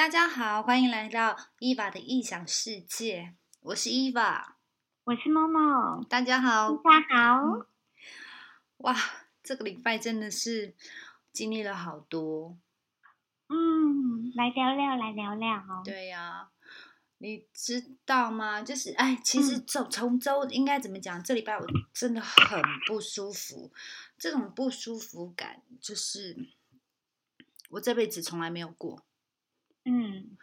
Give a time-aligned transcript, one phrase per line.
[0.00, 4.56] 大家好，欢迎来到伊娃的异想世界，我是伊娃，
[5.04, 7.66] 我是猫猫，大家好，大家好。
[8.78, 8.96] 哇，
[9.42, 10.74] 这个礼拜真的是
[11.34, 12.56] 经历了好多。
[13.50, 15.56] 嗯，来聊聊，来聊聊。
[15.58, 16.48] 哦对呀，
[17.18, 18.62] 你知道吗？
[18.62, 21.22] 就是哎，其实走从周应该怎么讲？
[21.22, 23.70] 这礼拜我真的很不舒服，
[24.16, 26.48] 这种不舒服感就是
[27.68, 29.04] 我这辈子从来没有过。
[29.84, 30.36] 嗯，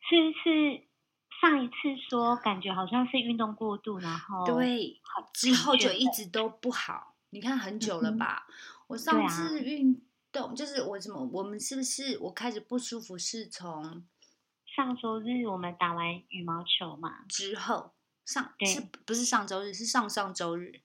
[0.00, 0.82] 是是，
[1.40, 1.74] 上一次
[2.08, 5.00] 说感觉好像是运动过度，然后对，
[5.32, 7.14] 之后就一直都不好。
[7.30, 8.46] 你看很久了吧？
[8.88, 14.04] 我上次运动就是我怎么，我们是不是我开始不舒服是从
[14.66, 17.24] 上周日我们打完羽毛球嘛？
[17.28, 17.92] 之后
[18.24, 19.72] 上是不是上周日？
[19.72, 20.80] 是上上周日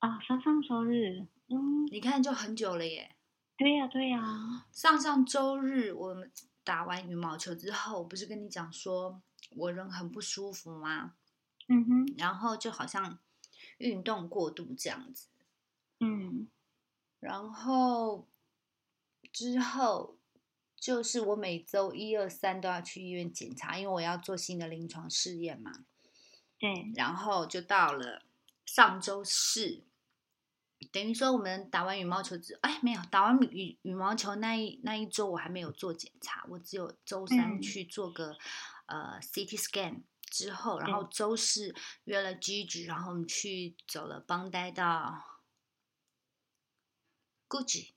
[0.00, 0.20] 啊？
[0.20, 3.16] 上上周日，嗯，你看就很久了耶。
[3.56, 6.30] 对呀对呀，上上周日我们。
[6.64, 9.20] 打完羽毛球之后，不是跟你讲说
[9.50, 11.14] 我人很不舒服吗？
[11.68, 13.18] 嗯哼，然后就好像
[13.78, 15.28] 运动过度这样子，
[16.00, 16.48] 嗯，
[17.20, 18.26] 然后
[19.32, 20.18] 之后
[20.76, 25.84] 就是我每周一二三都要去医院检查，因为我要做新的临床试验嘛。
[26.58, 28.22] 对，然后就到了
[28.64, 29.84] 上周四。
[30.90, 38.36] 等于说，我们打完羽毛球之，哎，没有打完羽羽毛球那一那一周，我还没有做检查，我只有周三去做个
[38.86, 45.40] 呃 CT scan 之后，然后周四约了 Gigi，然后我们去走了邦呆到
[47.48, 47.90] Gucci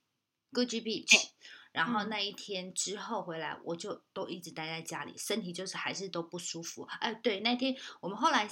[0.52, 1.30] Gucci Beach，
[1.72, 6.82] 然后那一天之后回来，我就都一直待在家里，身体就是还是都不舒服。
[7.00, 8.48] 哎，对，那天我们后来。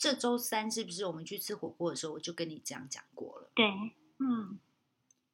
[0.00, 3.50] 这周三是不是我们去吃火锅的时候，我就跟你这样讲过了？
[3.54, 3.66] 对，
[4.18, 4.58] 嗯，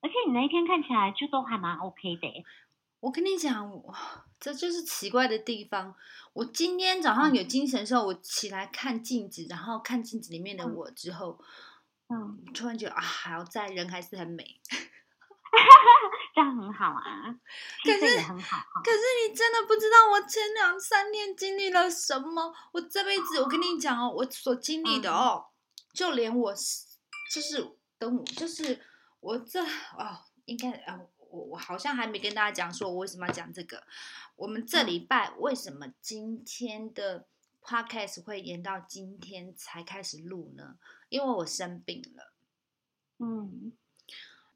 [0.00, 2.44] 而且你那一天看起来就都还蛮 OK 的。
[2.98, 3.70] 我跟你讲，
[4.40, 5.94] 这就是奇怪的地方。
[6.32, 11.38] 我今天早上有精神的时候，我起来看镜子，然后看镜子里面的我之后，
[12.08, 14.60] 嗯，突然觉得啊，还要在，人还是很美。
[16.36, 17.34] 这样很好啊，
[17.82, 18.58] 可是很好。
[18.84, 22.54] 可是你真的不知道我前两三天经历了什么。
[22.72, 25.46] 我这辈子，我跟你讲哦，我所经历的哦，
[25.94, 26.52] 就连我
[27.32, 27.66] 就是
[27.96, 28.82] 等我，就是
[29.20, 33.84] 我这哦，应该啊，我我好像还没跟大家讲，说我为什么要讲这个。
[34.36, 37.26] 我们这礼拜为什么今天的
[37.62, 40.76] podcast 会延到今天才开始录呢？
[41.08, 42.34] 因为我生病了。
[43.20, 43.72] 嗯。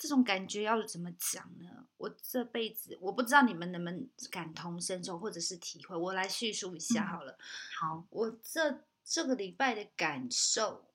[0.01, 1.87] 这种感觉要怎么讲呢？
[1.99, 7.39] 我这辈子我不知道你们能不能感同身受或者是体会，我来叙述一下好了。
[7.79, 10.87] 好，我这这个礼拜的感受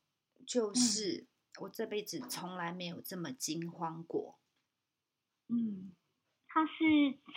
[0.44, 1.28] 就是，
[1.60, 4.40] 我这辈子从来没有这么惊慌过。
[5.50, 5.92] 嗯，
[6.56, 6.74] 他是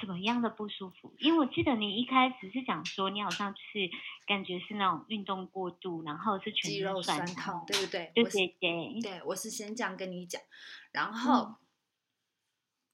[0.00, 1.12] 怎么样的不舒服？
[1.18, 3.90] 因为我记得你一开始是讲说，你好像是
[4.28, 8.12] 感觉是那种运动过度，然后是肌肉酸痛，对不对？
[8.14, 10.40] 对对对，对我是先这样跟你讲。
[10.92, 11.56] 然后，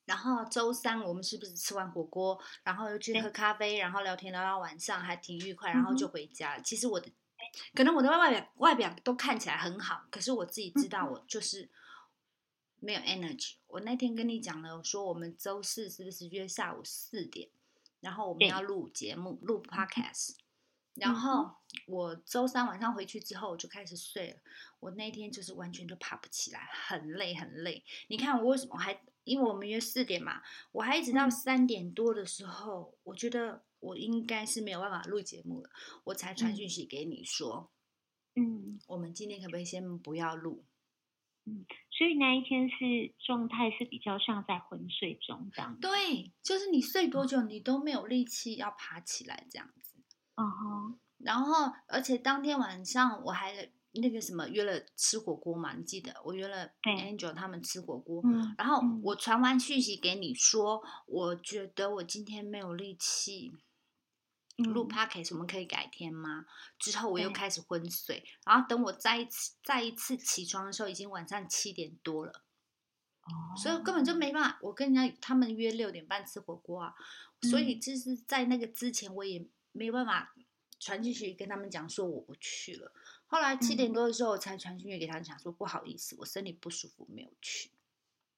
[0.06, 6.62] 然后周三我们是不是吃完火锅，然后又去喝咖啡，然后聊天聊到晚上，还挺愉快，然后就回家了。
[6.62, 7.12] 其实我的，
[7.74, 11.68] 可能我的外表外表都看起来很好，可是我自己知道我就是
[12.84, 13.54] 没有 energy。
[13.66, 17.48] 我那天跟你讲了，说我们周四是不是约下午四点，
[18.00, 20.36] 然后我们要录节目，录 podcast。
[20.94, 21.56] 然后
[21.88, 24.36] 我周三晚上回去之后，我就开始睡了。
[24.78, 27.82] 我那天就是完全就爬不起来，很累很累。
[28.08, 29.02] 你看我为什么还？
[29.24, 35.70] 因为我们约四点嘛，我还一直到三点多的时候，我觉得我应该是没有办法录节目了，
[36.04, 37.70] 我才传讯息给你说，
[38.34, 40.62] 嗯，我们今天可不可以先不要录？
[41.46, 41.64] 嗯，
[41.96, 45.78] 所以那一天是状态是比较像在昏睡中这样。
[45.80, 49.94] 对，就是你睡多久，你都没有力气要爬起来这样子。
[50.34, 58.20] 嗯哼，然后而且当天晚上我还那个什么约了吃火锅嘛，你记得我约了 Angel 他们吃火锅，
[58.58, 63.52] 然后我传完讯息给你说，我觉得我今天没有力气
[64.56, 66.46] 录 podcast，我们可以改天吗？
[66.78, 72.42] 之后我又开始昏睡，然后等我再一次再一次起床的时候，已经晚上七点多了，
[73.22, 76.94] 哦，所以根本就没办法，我跟人家他们约六点半吃火锅啊，
[77.42, 79.46] 所以就是在那个之前我也。
[79.76, 80.32] 没有办法
[80.78, 82.92] 传进去跟他们讲说我不去了。
[83.26, 87.72] 后来七点多的时候我才传进去给他们讲说不好意思，我身体不舒服没有去。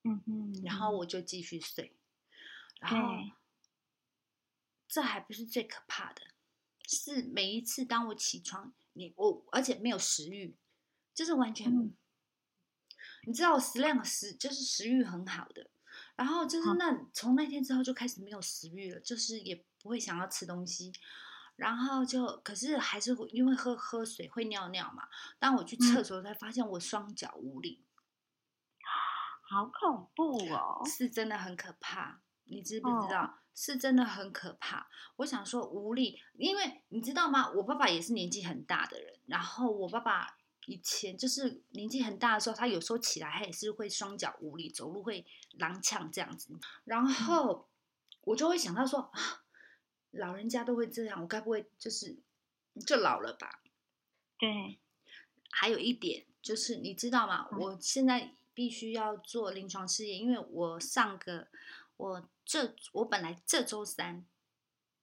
[0.04, 0.62] 嗯嗯。
[0.64, 1.92] 然后我就继续睡。
[2.80, 3.22] 然后
[4.88, 6.22] 这还不是最可怕的，
[6.86, 10.56] 是每一次当我起床，你我而且没有食欲，
[11.14, 11.92] 就是完全，
[13.24, 15.70] 你知道我食量食就是食欲很好的，
[16.16, 19.64] 然后就是那从那天之后就开始没有食欲了，就是也。
[19.78, 20.92] 不会想要吃东西，
[21.54, 25.08] 然后就可是还是会因为喝喝水会尿尿嘛。
[25.38, 27.84] 当我去厕所才发现我双脚无力，
[29.48, 30.82] 好恐怖哦！
[30.84, 33.38] 是真的很可怕，你知不知道？
[33.54, 34.88] 是真的很可怕。
[35.16, 37.50] 我想说无力，因为你知道吗？
[37.52, 45.25] 我爸爸也是年纪很大的人，然后我爸爸以前就是年纪很大的时候，他有时候起来他也是会双脚无力，走路会
[45.58, 46.52] 踉跄这样子。
[46.84, 47.66] 然后
[48.22, 49.44] 我就会想到说啊，
[50.12, 52.19] 老人家都会这样，我该不会就是
[52.87, 53.62] 就老了吧？
[54.38, 54.78] 对。
[55.50, 57.49] 还有一点就是，你知道吗？
[57.52, 61.49] 我现在必须要做临床试验，因为我上个
[61.96, 62.28] 我。
[62.48, 64.25] 这我本来这周三，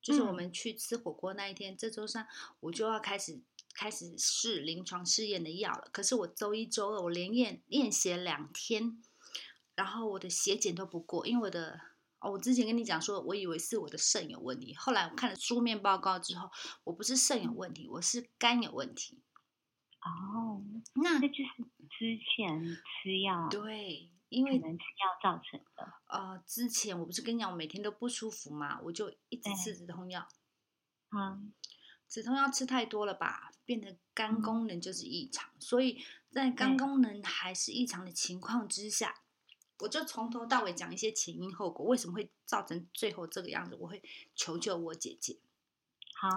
[0.01, 2.25] 就是我们去吃火锅那一天，这周三
[2.62, 3.42] 我就要开始
[3.74, 5.90] 开始试临床试验的药了。
[5.92, 9.04] 可是我周一周二我连验验血两天，
[9.75, 11.81] 然后我的血检都不过，因为我的
[12.19, 16.50] 哦，我之前跟你讲说，我以为是我的肾有问题，后来我看了书面报告之后，
[16.86, 19.19] 我不是肾有问题，我是肝有问题。
[20.00, 20.63] 哦，
[20.94, 24.12] 那这就是之前吃药对。
[24.33, 25.94] 因为吃药造成的。
[26.07, 30.27] 呃，之前我不是跟你讲，我每天都不舒服嘛，我就一直吃止痛药。
[31.15, 31.53] 嗯，
[32.09, 35.50] 止痛药吃太多了吧，变得肝功能就是异常。
[35.59, 39.21] 所以在肝功能还是异常的情况之下，
[39.80, 43.75] 我就从头到尾讲一些前因后果，为什么会造成最后这个样子？
[43.79, 44.01] 我会
[44.36, 45.39] 求救我姐姐。
[46.15, 46.29] 好，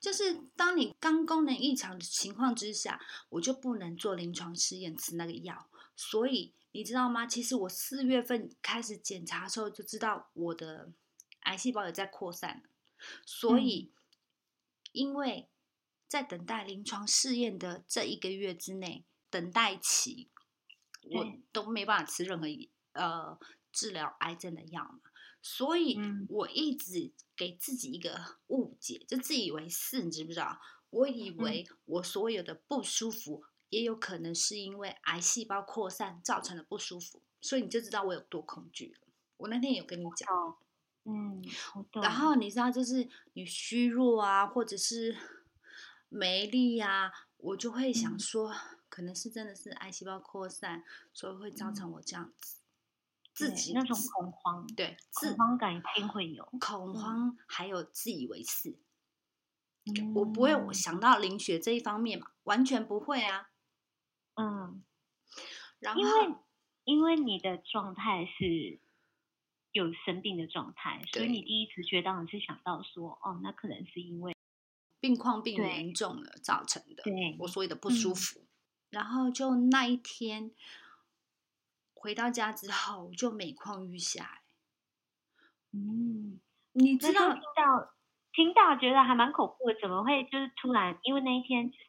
[0.00, 6.54] 就是当你肝功能异常的情况之下，我就不能做临床试验吃那个药，所以。
[6.72, 7.26] 你知道吗？
[7.26, 10.92] 其实我四月份开始检查的时候就知道我的
[11.40, 12.62] 癌细胞也在扩散
[13.26, 13.92] 所以
[14.92, 15.48] 因为
[16.06, 20.28] 在等待临床试验的这一个月之内，等待期，
[21.02, 22.46] 我都没办法吃任何
[22.92, 23.38] 呃
[23.72, 25.00] 治疗癌症的药嘛，
[25.40, 30.60] 所以我一直给自己一个误解，就自以为是，你知不知道？
[30.90, 33.44] 我以为我所有的不舒服。
[33.70, 39.00] 也有可能是因为癌细胞扩散造成的不舒服，所以你就知道我有多恐惧了。
[39.38, 40.28] 我那天有跟你讲，
[41.04, 41.42] 嗯，
[42.02, 45.16] 然后你知道，就是你虚弱啊，或者是
[46.08, 48.52] 没力呀，我就会想说，
[48.88, 50.84] 可能是真的是癌细胞扩散，
[51.14, 52.58] 所以会造成我这样子，
[53.32, 58.76] 自己那种恐慌，对，恐慌感一定会有，恐慌还有自以为是，
[60.14, 63.49] 我不会我想到灵学这一方面嘛，完全不会啊。
[64.34, 64.82] 嗯，
[65.78, 66.34] 然后因为
[66.84, 68.80] 因为你的状态是
[69.72, 74.34] 有生病的状态，所以你第一次觉当然是想到说，哦，那可能是因为
[74.98, 78.40] 病况病严重了造成的，对，我所谓的不舒服。
[78.90, 80.52] 然后就那一天
[81.94, 84.42] 回到家之后，就每况愈下。
[85.72, 86.40] 嗯，
[86.72, 87.94] 你知道听到
[88.32, 90.98] 听到觉得还蛮恐怖的，怎么会就是突然？
[91.02, 91.82] 因为那一天就是。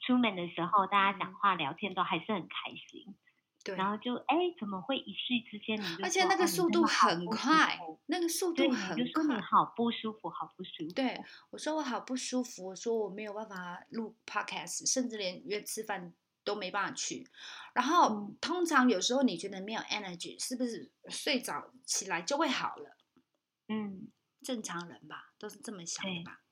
[0.00, 3.16] 出门的时候，大家讲话聊天都还是很开心，
[3.64, 3.74] 对。
[3.76, 9.04] 然后就哎，怎么会一瞬之间你就而且那个速度很快，那个速度很快。
[9.04, 10.92] 就说你好不舒服，好不舒服。
[10.92, 11.18] 对，
[11.50, 16.12] 我说我好不舒服，我说我没有办法录 podcast，甚至连约吃饭
[16.44, 17.26] 都没办法去。
[17.74, 22.98] 然后通常有时候你觉得没有 energy，是不是睡着起来就会好了？
[23.68, 24.08] 嗯，
[24.42, 26.42] 正常人吧，都是这么想的吧？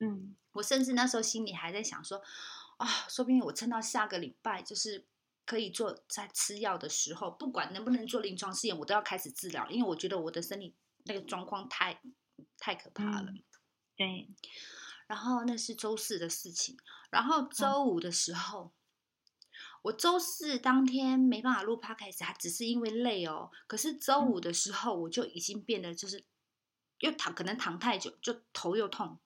[0.00, 2.22] 嗯，我甚至那时候心里还在想说。
[2.80, 5.06] 啊，说不定我撑到下个礼拜，就是
[5.44, 12.00] 可以做在吃药的时候，不管能不能做临床试验，我都要开始治疗，因为我觉得我的身体那个状况太
[12.56, 13.32] 太可怕了。
[13.96, 14.30] 对。
[15.06, 16.74] 然后那是周四的事情，
[17.10, 18.72] 然后周五的时候，
[19.82, 23.50] 我周四当天没办法录 podcast，还只是因为累哦。
[23.66, 26.24] 可是周五的时候，我就已经变得就是
[27.00, 29.18] 又躺，可能躺太久，就头又痛。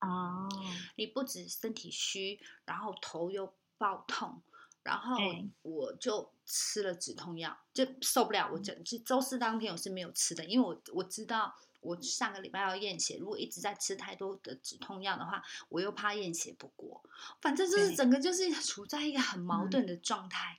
[0.00, 0.48] 哦，
[0.96, 4.42] 你不止身体虚，然后头又爆痛，
[4.82, 5.16] 然后
[5.62, 8.50] 我就吃了止痛药，就受不了。
[8.52, 17.02] 我整就周四当天我是没有吃的，因为我我知道我上个礼拜要验血，如果一直在吃太多的止痛药的话，我又怕验血不过。
[17.40, 20.58] 反正就是整个就是 处在一个很矛盾的状态。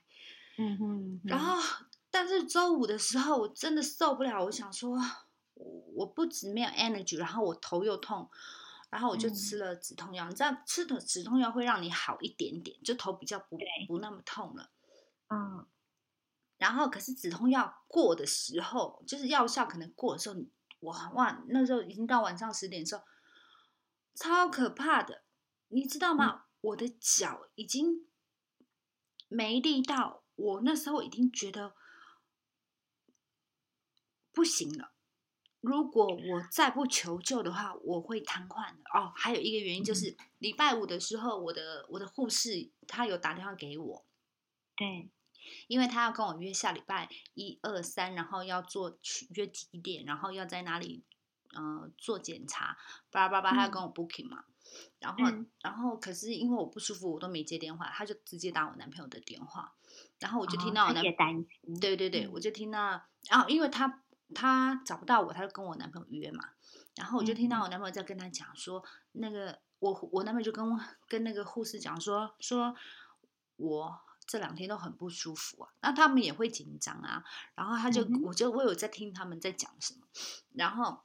[0.56, 1.20] 嗯哼。
[1.24, 1.62] 然后，
[2.10, 4.98] 但是周五的时候我真的受不了，我想说，
[5.54, 8.28] 我我不止没有 energy，然后我头又痛。
[8.90, 14.70] 然后我就吃了止痛药，你知道吃的止痛药会让你好一点点，就头比较不不那么痛了。
[15.28, 15.66] 嗯，
[16.56, 20.36] 然后可是止痛药过的时候，就是药效可能过的时候，
[20.80, 23.02] 哇哇，那时候已经到晚上十点的时候，
[24.14, 25.22] 超可怕的，
[25.68, 26.46] 你知道吗？
[26.60, 28.08] 我的脚已经
[29.28, 31.74] 没力到，我那时候已经觉得
[34.32, 34.92] 不行了。
[35.68, 38.82] 如果我再不求救的话，我会瘫痪的。
[38.94, 44.04] 哦，还有一个原因就是礼拜五的时候，我的我的护士她有打电话给我，
[44.74, 45.10] 对，
[45.66, 51.04] 因为她要跟我约下礼拜一二三，然后要做去约几点，然后要在哪里
[51.52, 52.78] 呃做检查，
[53.10, 54.44] 巴拉巴拉，她要跟我 booking 嘛。
[54.98, 55.46] 然后，嗯。
[55.62, 59.74] 然后可是因为我不舒服，我都没接电话，她就直接打我男朋友的电话，
[60.18, 62.30] 然后我就听到我男哦他也担心，对对对，嗯。
[62.32, 64.02] 我就听到，然后因为他
[64.34, 66.44] 他找不到我，她就跟我男朋友约嘛，
[66.96, 72.74] 然后我就听到嗯我男朋友在跟她讲说，那个我我男朋友就跟我跟那个护士讲说，说
[73.56, 80.00] 我这两天都很不舒服啊，那他们也会紧张啊，然后他就、嗯我就我有在听他们在讲什么，
[80.54, 81.00] 然后。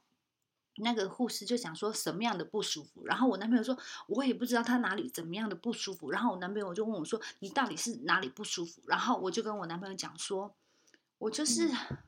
[0.78, 3.78] 那个护士就想说什么样的不舒服，然后我男朋友说，
[4.08, 8.82] 我也不知道他哪里怎么样的不舒服，然后我男朋友就问我说，你到底是哪里不舒服？
[8.88, 10.52] 然后我就跟我男朋友讲说，
[11.18, 11.98] 我就是嗯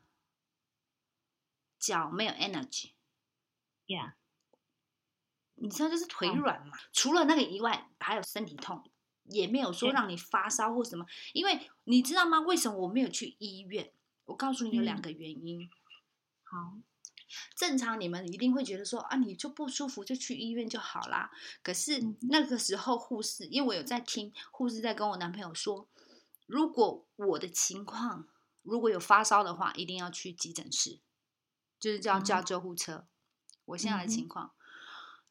[1.87, 4.13] 脚没有 energy，，Yeah，
[5.55, 6.77] 你知道就是腿嗯软嘛。
[6.91, 8.83] 除了那个以外，还有身体痛，
[9.23, 11.05] 也没有说对让你发烧或什么。
[11.33, 12.41] 因为你知道吗？
[12.41, 13.93] 为什么我没有去医院？
[14.25, 15.69] 我告诉你有两嗯个原因。
[16.43, 16.77] 好，
[17.55, 21.31] 正常你们一定会觉得说啊，你就不舒服就去医院就好啦。
[21.63, 25.87] 可是嗯那个时候护士，因为我有在听护士在跟我男朋友说，
[26.45, 28.27] 如果我的情况
[28.63, 30.99] 如果有发烧的话，一定要去急诊室，
[31.79, 33.05] 就是叫叫嗯救护车。
[33.65, 34.51] 我现在的情况，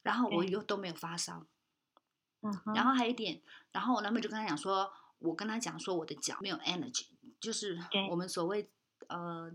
[0.02, 1.46] 然后我又都没有发烧，
[2.42, 3.40] 嗯，然后还有一点，
[3.72, 7.06] 然后我男朋友就跟他讲说，我跟他讲说我的脚没有 energy，
[7.40, 7.78] 就是
[8.10, 8.70] 我们所谓
[9.08, 9.50] 呃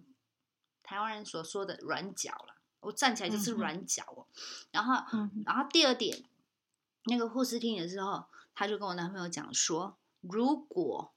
[0.82, 2.56] 台湾人所说的软脚了。
[2.80, 4.26] 我站起来就是软脚哦。
[4.72, 6.24] 然后，嗯然后第二点，
[7.06, 11.14] 那个护士听了之后，他就跟我男朋友讲说，如果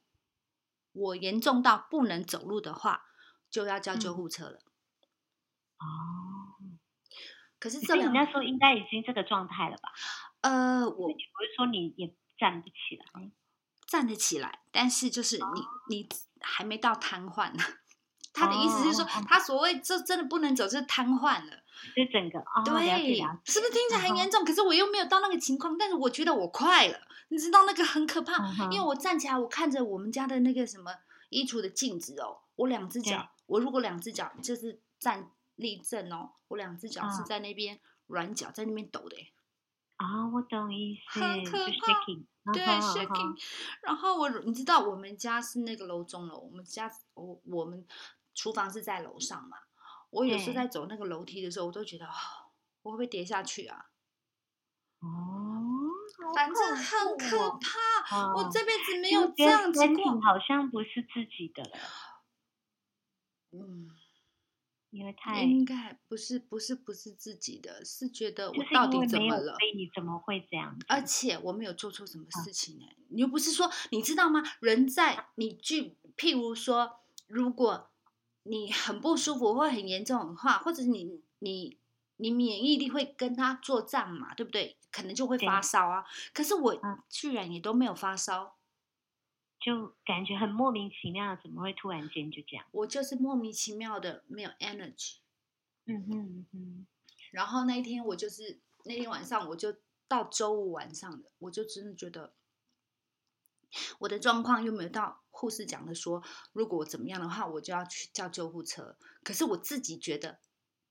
[0.92, 3.06] 我严重到不能走路的话，
[3.48, 4.60] 就要叫救嗯护车了。
[5.84, 6.64] 哦，
[7.60, 9.92] 可是所这两以你那时候应该已经这个状态了吧？
[10.40, 13.30] 呃，我我你不是说你也站不起来？
[13.86, 16.08] 站得起来，但是就是哦你、你
[16.40, 17.62] 还没到瘫痪呢。
[18.32, 21.62] 他的意思是说，他所谓这真的不能走，就是瘫痪了。
[21.94, 24.44] 就整个哦，对是不是听起来很严重？
[24.44, 26.98] 可是我又没有到那个情况，但是我觉得我快了。
[27.28, 30.90] 你知道那个很可怕，嗯因为我站起来，我看着我们家的那个什么
[31.30, 39.32] 衣橱的镜子哦，我两只脚，我如果两只脚就是站立正哦，我两只脚是嗯在那边软脚在那边抖的耶。
[39.96, 43.40] 啊，我懂意思，很可怕对，shaking。
[43.80, 47.86] 然后我，你知道我们家是那个楼中楼，我们家我我们
[48.34, 49.56] 厨房是在楼上嘛。
[50.10, 52.10] 我有时候在走那个楼梯的时候，我都觉得，哦，
[52.82, 53.86] 我会不会跌下去啊？
[55.00, 55.06] 哦，
[56.34, 60.20] 反正很怖可哦怕，我哦这辈子没有这样子过。
[60.20, 61.78] 好像不是自己的了，
[63.52, 63.90] 嗯，
[64.94, 69.66] 因为太应该不是不是不是自己的，是觉得我到底怎么了所？
[69.66, 70.78] 以你怎么会这样？
[70.86, 74.40] 而且我没有做错什么啊事情呢、你又不是说，你知道吗？
[74.60, 77.90] 人在你去，譬如说，如果
[78.44, 81.76] 你很不舒服或很严重的话，或者是你你
[82.18, 84.76] 你免疫力会跟他作战嘛，对不对？
[84.92, 86.04] 可能就会对发烧啊。
[86.32, 88.54] 可是我嗯居然也都没有发烧，
[89.64, 92.66] 就感觉很莫名其妙，怎么会突然间就这样？
[92.70, 95.16] 我就是莫名其妙的没有 energy。
[95.86, 96.86] 嗯哼嗯哼，
[97.30, 99.74] 然后那一天我就是那天晚上，我就
[100.06, 102.34] 到周五晚上的，我就真的觉得
[104.00, 108.98] 我的状况又没有到护士讲的说，如果我怎么样的话，我就要去叫救护车。
[109.22, 110.40] 可是我自己觉得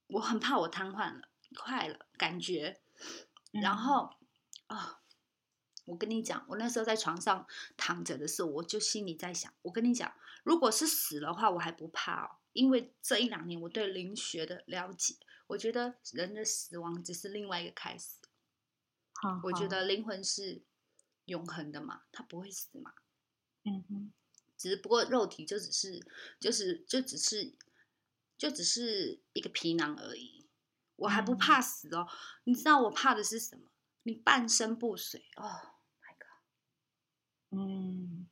[0.08, 2.82] 我很怕我瘫痪了，快了，感觉。
[3.52, 4.10] 然嗯后
[4.66, 5.03] 啊、
[5.86, 10.14] 我跟你讲，我那时候在床上躺着的时候，我就心里在想，我跟你讲，
[10.44, 15.16] 如果是死的话，我还不怕哦，因为这一两年我对灵学的了解，
[15.48, 18.18] 我觉得人的死亡只是另外一个开始。
[19.14, 20.64] 好我觉得灵魂是
[21.26, 22.94] 永恒的嘛，它不会死嘛，
[23.64, 24.14] 嗯哼，
[24.58, 26.06] 只不过肉体就只是
[26.40, 27.56] 就是就只是
[28.38, 30.48] 就只是一个皮囊而已。
[30.96, 32.08] 我还不嗯怕死哦，
[32.46, 33.68] 你知道我怕的是什么？
[34.04, 35.73] 你半身不遂哦！
[37.54, 38.28] 嗯，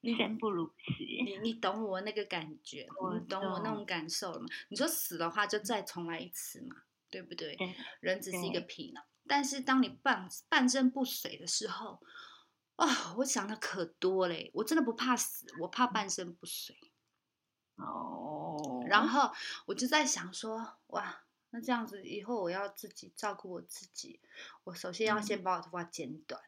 [0.00, 4.46] 你生不如死，你你懂我那个感觉，我你懂我那种感受了吗？
[4.68, 6.76] 你说死的话就再重来一次嘛，
[7.10, 7.56] 对不对？
[7.56, 12.00] 对，人只是一个皮囊，但是当你半半身不遂的时候，
[12.76, 16.74] 啊、我想的可多嘞，我真的不怕死，我怕半身不遂。
[17.76, 19.30] 哦，然后
[19.66, 24.20] 我就在想说，哇，那这样子以后我要自己照顾我自己，
[24.64, 26.40] 我首先要嗯先把我头发剪短，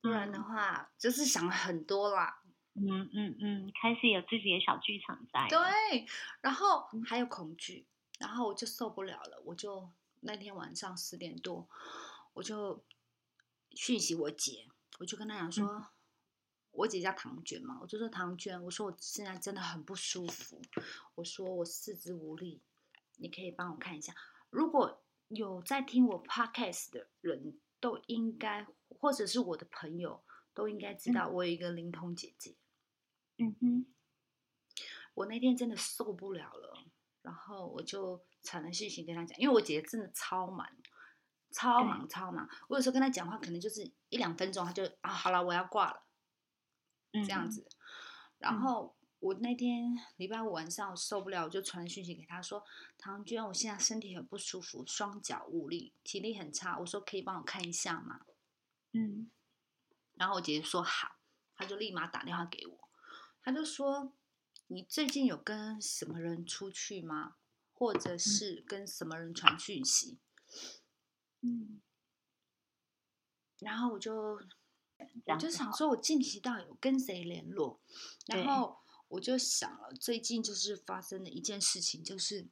[0.00, 2.42] 不然的嗯话就是想了很多啦。
[2.74, 6.06] 嗯嗯嗯，开始有自己的小剧场在，对，
[6.40, 7.86] 然后嗯还有恐惧，
[8.18, 9.90] 然后我就受不了了，我就
[10.20, 11.68] 那天晚上十点多，
[12.32, 12.84] 我就
[13.72, 14.68] 讯息我姐，
[15.00, 15.88] 我就跟她讲说，
[16.70, 20.62] 我姐叫唐娟嘛，我就说唐娟，我说我现在真的很不舒服，
[21.16, 22.62] 我说我四肢无力，
[23.16, 24.14] 你可以帮我看一下。
[24.48, 30.22] 如果有在听我 podcast 的人都应该，或者是我的朋友
[30.54, 32.56] 都应该知道，我有一个灵通姐姐。
[33.38, 33.86] 嗯哼，
[35.14, 36.84] 我那天真的受不了了，
[37.22, 40.68] 然后我就传了讯息跟她讲，因为我姐姐真的超忙，
[41.50, 42.48] 超忙超忙。
[42.68, 46.02] 我有时候跟她讲话，可能就是一两分钟，她就啊好了，我要挂了。
[47.12, 47.66] 这样子，
[48.38, 52.64] 然后我那天礼拜五晚上我受不了，我就传讯息给他说
[52.96, 58.24] ：“唐娟，我现在身体很不舒服，双脚无力，体力很差。”我说：“可以帮我看一下吗？”
[58.92, 59.30] 嗯，
[60.14, 61.16] 然后我姐姐说：“好。”
[61.54, 62.88] 他就立马打电话给我，
[63.42, 64.14] 他就说
[64.68, 67.36] ：“你最近有跟什么人出去吗？
[67.74, 70.18] 或者是跟什么人传讯息？”
[71.42, 71.82] 嗯，
[73.58, 74.40] 然后我就。
[75.24, 77.80] 我就想说，我近期到底有跟谁联络？
[78.26, 78.79] 然后
[79.10, 82.48] 我就想了，最近就是发生的一件事情，就是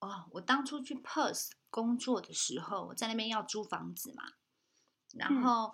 [0.00, 4.34] 哦，我当初去 Perth 工作的时候，我在那边要租房子嘛，
[5.12, 5.72] 然后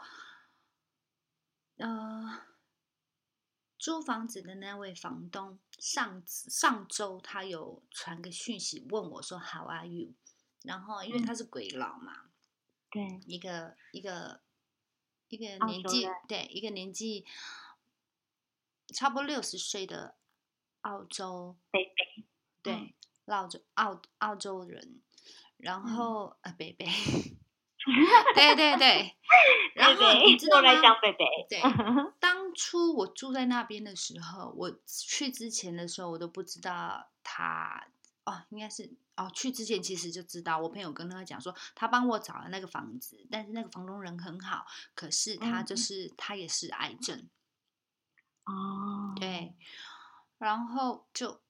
[1.76, 2.42] 呃，
[3.78, 10.14] 租房子的那位房东上上周他有传个讯息问我说 “How are you？”
[10.62, 12.30] 然后因为他是鬼佬嘛，
[12.90, 14.42] 对，一个一个。
[15.28, 17.24] 一个年纪对一个年纪
[18.94, 20.16] 差不多六十岁的
[20.82, 22.24] 澳洲北北
[22.62, 22.94] 对
[23.26, 25.00] 澳洲澳澳洲人，
[25.56, 26.86] 然后呃 北北，
[28.34, 29.16] 对对对，
[29.74, 30.72] 然后你知道吗？
[31.48, 31.60] 对，
[32.20, 37.88] 当初我住在那边的时候，我去之前的时候，我都不知道他
[38.24, 38.96] 哦，应该是。
[39.14, 47.28] 哦，去之前其实就知道，我朋友跟他讲说，他帮我找了那个房子，但是那个房东人很好，可是他就是他也是癌症，
[48.44, 49.56] 哦，对，
[50.38, 51.42] 然后就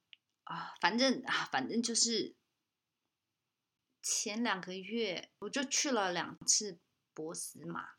[0.45, 2.37] 啊，反正啊，反正就是
[4.03, 6.79] 前两个月我就去了两次
[7.15, 7.91] 博斯嘛，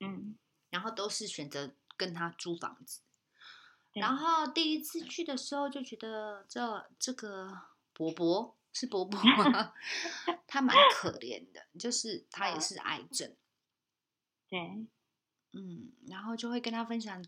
[0.00, 0.38] 嗯，
[0.70, 3.02] 然后都是选择跟他租房子，
[3.92, 8.56] 然后第一次去的时候就觉得这这个伯伯。
[8.76, 9.72] 是伯伯吗？
[10.48, 13.36] 他蛮可怜的，就是他也是癌症。
[14.48, 14.58] 对，
[15.52, 17.24] 嗯，然后就会跟他分享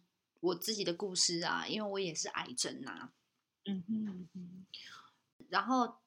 [0.46, 3.12] 我自己的故事啊，因为我也是癌症呐。
[3.64, 4.66] 嗯哼嗯。
[5.48, 5.98] 然后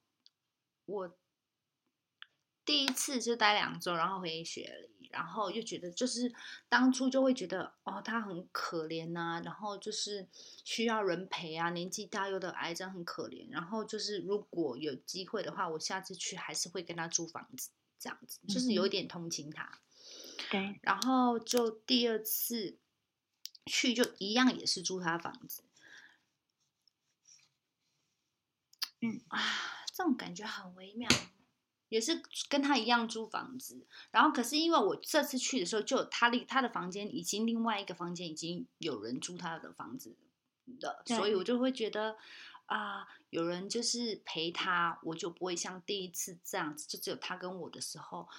[0.85, 1.17] 我
[2.65, 4.99] 第一次就待两周，然后回学里。
[5.11, 6.31] 然后又觉得，就是
[6.69, 10.29] 当初就会觉得，哦，他很可怜呐，然后就是
[10.63, 13.47] 需要人陪啊，年纪大又得癌症，很可怜。
[13.49, 19.79] 然后就是如果有机会的话，我下次去还是会跟他租房子，这样子，就是有一点同情他。
[20.51, 20.79] 对。
[20.83, 22.77] 然后就第二次
[23.69, 25.63] 去，就一样也是租他房子。
[29.01, 29.39] 嗯啊，
[29.93, 31.07] 这种感觉很微妙。
[31.87, 40.15] 也是跟他一样租房子，然后可是因为我这次去的时候，就他另他的房间已经另外一个房间已经有人租他的房子
[40.79, 42.15] 的，所以我就会觉得
[42.67, 48.29] 啊，有人就是陪他，我就不会像第一次这样子，就只有他跟我的时候，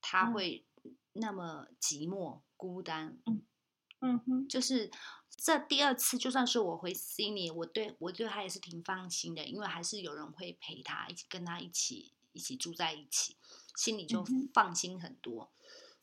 [0.00, 0.64] 他会
[1.12, 3.16] 那么寂寞孤单。
[3.26, 3.42] 嗯
[4.00, 4.90] 嗯哼，就是
[5.36, 12.12] 这第二次，就算是我回悉尼，我对我对他也是挺放心的，因为还是有人会陪他一起跟他一起。
[12.32, 13.36] 一起住在一起，
[13.74, 15.50] 心里就放心很多。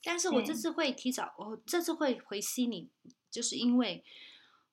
[0.04, 2.90] 但是我这次会提早，我这次会回悉尼，
[3.32, 4.04] 就是因为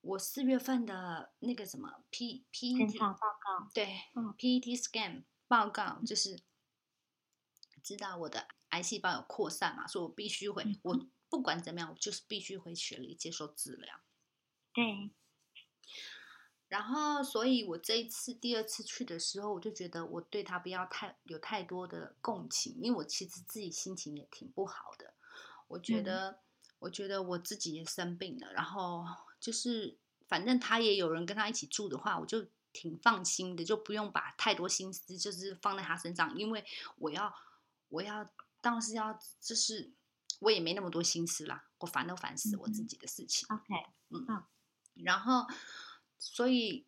[0.01, 6.41] 我四月份的那个什么 P P T 报告，对嗯，P E T scan 报告，就是
[7.81, 10.61] 知道我的癌细胞有扩散嘛，所以我必须回。
[10.83, 13.99] 我不管怎么样，我就是必须回血里接受治疗。
[14.73, 15.11] 对。
[16.67, 25.13] 然后，所以我这一次第二次去的时候，我就觉得我对他不要太有太多的共情，因为我其实自己心情也挺不好的。
[25.67, 26.39] 我觉得，
[26.79, 29.05] 我觉得我自己也生病了，然后
[29.39, 36.65] 就是反正他也有人跟他一起住的话，我就挺放心的，就不用把太多心思就是放在他身上，因为
[36.97, 37.33] 我要
[37.89, 38.27] 我要
[38.59, 39.93] 当时要就是
[40.39, 43.47] 我也没那么多心思啦，我烦都烦死我自己的事情。
[43.49, 43.73] OK，
[44.09, 44.43] 嗯，
[44.95, 45.47] 然后。
[46.17, 46.87] 所以，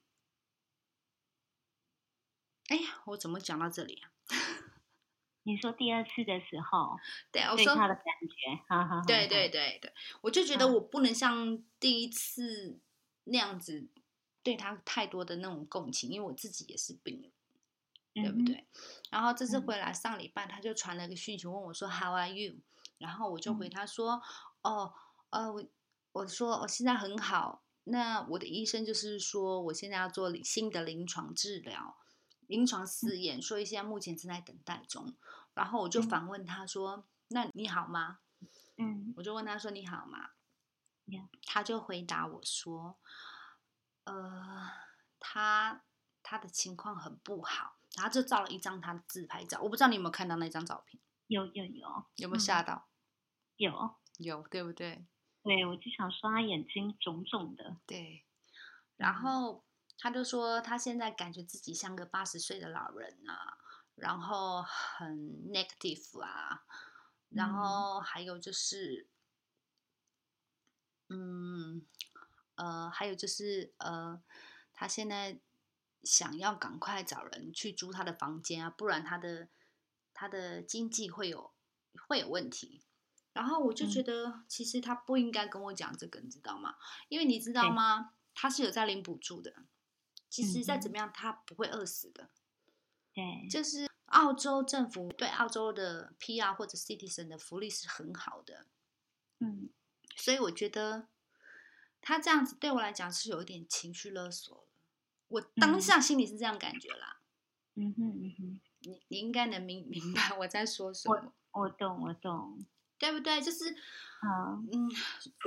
[2.69, 4.11] 哎呀，我怎么讲到这里啊？
[5.43, 6.97] 你说第二次的时候，
[7.31, 12.79] 对，我说他的感觉，对对对对，我就觉得我不能像第一次
[13.25, 13.89] 那样子
[14.41, 17.31] 对他太多的那种共情，因为我自己也是病人。
[18.13, 18.65] 对不对？
[19.11, 22.55] 然后这次回来上礼拜，他就传了个讯息问我说 “How are you？”
[22.97, 24.21] 然后我就回他说
[24.63, 24.93] ：“哦，
[25.29, 25.63] 呃，我
[26.11, 27.63] 我说我现在很好。
[27.85, 31.97] 那我的医生就是说，我现在要做新的临床治疗、
[32.47, 35.15] 临床试验，所以现在目前正在等待中。
[35.53, 38.19] 然后我就反问他说：‘那你好吗？’
[38.77, 40.31] 嗯，我就问他说：‘你好吗？’
[41.45, 42.97] 他就回答我说
[44.03, 44.69] ：‘呃，
[45.19, 45.83] 他
[46.21, 51.01] 他的情况很不好。’然后就照了一张他的自拍照，我不知道你有没有看到那张照片？
[51.27, 52.89] 有有有，有没有吓到？
[53.57, 55.05] 有有，对不对？
[55.43, 57.77] 对，我就想说他眼睛肿肿的。
[57.85, 58.25] 对，
[58.95, 59.63] 然后
[59.97, 63.57] 他就说他现在感觉自己像个八十岁的老人啊，
[63.95, 65.17] 然后很
[65.51, 66.65] negative 啊，
[67.29, 69.07] 然后还有就是，
[71.09, 71.85] 嗯，
[72.55, 74.21] 呃，还有就是呃，
[74.73, 75.39] 他现在。
[76.03, 79.49] 想要赶快找人去租他的房间啊，不然他的
[80.19, 81.51] 他的经济会有
[82.07, 82.81] 会有问题。
[83.33, 86.75] 然后我就觉得，其实他不应该跟我讲这个，你知道吗？
[87.07, 88.13] 因为你知道吗？
[88.33, 89.53] 他是有在领补助的。
[90.27, 92.31] 其实再怎么样，他不会饿死的。
[93.13, 98.65] 对，就是澳洲政府对澳洲的 PR 或者 Citizen 的福利是很好的。
[99.37, 99.69] 嗯，
[100.15, 101.07] 所以我觉得
[102.01, 104.67] 他这样子对我来讲是有一点情绪勒索。
[105.27, 107.21] 我当下心里是这样感觉啦，
[107.75, 112.65] 嗯哼嗯哼，你你应该能明 明白我在说什么，我我懂我懂，
[112.97, 113.41] 对不对？
[113.41, 113.75] 就是，
[114.23, 114.89] 嗯，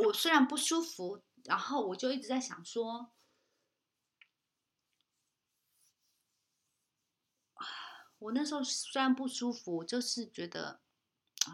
[0.05, 3.11] 我虽然不舒服，然后我就一直在想说，
[8.19, 10.81] 我那时候虽然不舒服，就是觉得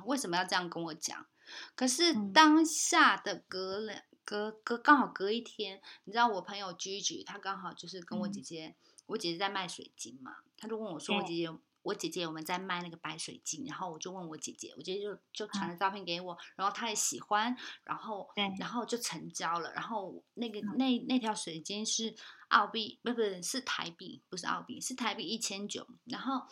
[0.07, 1.27] 为什么要这样跟我讲？
[1.75, 4.03] 可是当下的隔了。
[4.27, 8.75] 隔隔刚好隔一天，你知道我朋友 Gigi，他刚好就是跟我姐姐，
[9.07, 11.49] 我姐姐在卖水晶嘛，他就问我说，我姐姐
[11.87, 22.17] 我姐姐我们在卖那个白水晶，然后我就问我姐姐，我姐姐就就传了照片给我，然后她也喜欢，然后然后就成交了，然后那个那那条水晶是
[22.49, 26.43] 澳币，不不是台币，不是澳币，是台币一千九，然后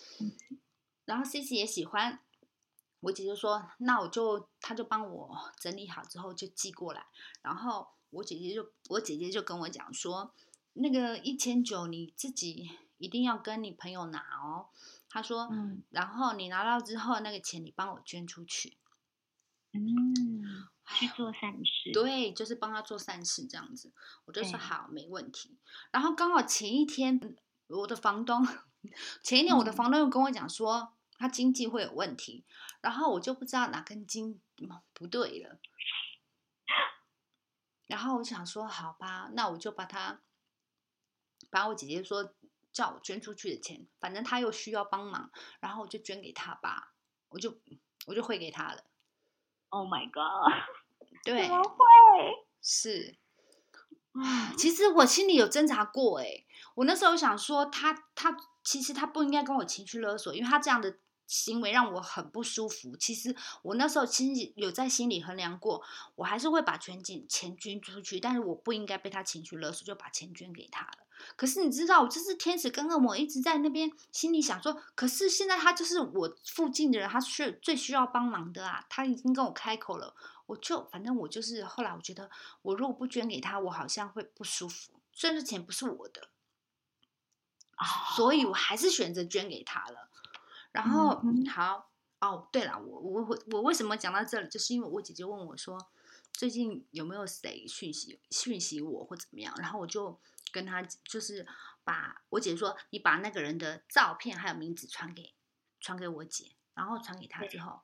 [1.05, 2.21] 然后 C C 也喜欢。
[3.01, 7.05] 我姐姐说：“那我就，她就帮我整理好之后就寄过来。
[7.43, 10.33] 然后我姐姐就，我姐姐就跟我讲说，
[10.73, 14.69] 那个一千九你自己一定要跟你朋友拿哦。
[15.15, 18.77] 她说，嗯，然后你拿到之后，那个钱你帮我捐出去。
[19.73, 20.67] 嗯，
[20.99, 21.93] 去做善事。
[21.93, 23.93] 对，就是帮他做善事这样子。
[24.25, 25.57] 我就说好，没问题。
[25.93, 27.37] 然后刚好前一天，
[27.69, 28.45] 我的房东，
[29.23, 32.45] 前一天我的房东又跟我讲说。”他经济会有问题，
[32.81, 34.41] 然后我就不知道哪根筋
[34.93, 35.61] 不对了，
[37.87, 40.21] 然后我想说，好吧，那我就把他
[41.51, 42.35] 把我姐姐说
[42.75, 46.93] 叫我捐出去的钱，反正他又需要帮忙，然后我就捐给他吧，
[47.31, 47.59] 我就
[48.07, 48.85] 我就汇给他了。
[49.71, 50.53] Oh my god！
[51.25, 51.79] 对， 怎么会？
[52.61, 53.17] 是，
[54.59, 60.99] 其实我心里有挣扎过，哎，我那时候想说，他他其实他不应该跟我情绪勒索，因为他这样的。
[61.27, 62.97] 行为让我很不舒服。
[62.97, 65.83] 其实我那时候心里有在心里衡量过，
[66.17, 70.99] 我还是会把全景钱捐出去，但是我不应该被他情绪勒索，就把钱捐给他了。
[71.37, 80.15] 可是你知道，我就是天使跟恶魔一直在那边心里想说，可是现在他就是我附近的人，他是最需要帮忙的啊，他已经跟我开口了，
[80.47, 82.31] 我就反正我就是后来我觉得，
[82.63, 84.93] 我如果不捐给他，我好像会不舒服。
[85.13, 86.29] 虽然这钱不是我的，
[88.17, 90.11] 所以我还是选择捐给他了。
[90.75, 94.49] 然后好哦，对了，我我我我为什么讲到这里？
[94.49, 95.79] 就是因为我姐姐问我说，
[96.33, 99.55] 最近有没有谁讯息讯息我或怎么样？
[99.59, 100.19] 然后我就
[100.51, 101.47] 跟她就是
[101.85, 105.33] 把我姐说，你把那个人的照片还有名字传给
[105.79, 107.83] 传给我姐，然后传给她之后，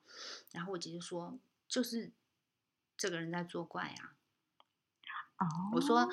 [0.51, 2.11] 然后我姐姐说，就是
[2.97, 4.17] 这个人在作怪啊。
[5.39, 6.09] 哦，我说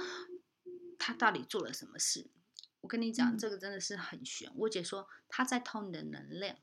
[0.99, 2.29] 他到底做了什么事？
[2.81, 4.51] 我跟你讲，这个真的是很悬。
[4.55, 6.57] 我姐说他在偷你的能量。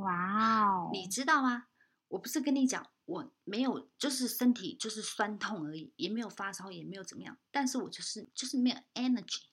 [0.00, 0.90] 哇哦！
[0.92, 1.66] 你知道吗？
[2.08, 7.36] 我不是跟你讲，我没有，就是身体就是酸痛而已，也没有发烧，也没有怎么样。
[7.50, 9.46] 但是我就是就是没有 energy。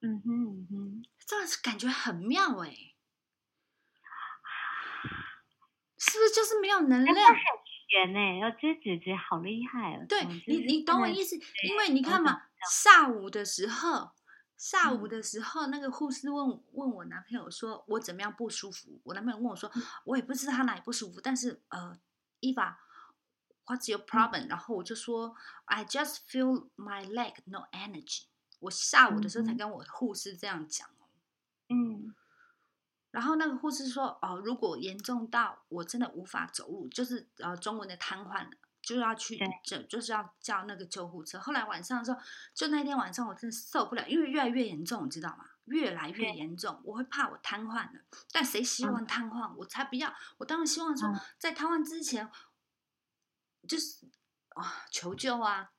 [0.00, 2.70] 嗯哼嗯哼，这样是感觉很妙哎，
[5.98, 7.16] 是不是就是没有能量？
[7.88, 10.06] 悬呢，我这姐姐好厉害哦。
[10.08, 11.36] 对你，你懂我意思？
[11.68, 14.15] 因为你看嘛，下午的时候。
[14.56, 19.70] 下午的时候，那个护士问问我男朋友说：“我怎么样不舒服？”我男朋友问我说
[20.04, 21.98] ：“我也不知道他哪里不舒服，但是呃
[22.40, 28.24] ，Eva，what's your problem？” 然后我就说：“I just feel my leg no energy。”
[28.60, 31.04] 我下午的时候才跟我护士这样讲哦。
[31.68, 32.14] 嗯，
[33.10, 42.18] 然后那个护士说：“哦，如果严重到我真的无法走路，就是呃中文的瘫痪了，就要去对就就是要叫那个救护车。”后来晚上的时候，
[42.54, 45.44] 就那天晚上我真的受不了，因为越来越严重，你知道吗？
[45.64, 48.00] 越来越严重，我会怕我瘫痪了。
[48.30, 49.52] 但谁希嗯望瘫痪？
[49.56, 50.14] 我才不要！
[50.38, 52.30] 我当然希望说嗯，在瘫痪之前，
[53.66, 54.06] 就是
[54.50, 55.72] 啊、求救啊。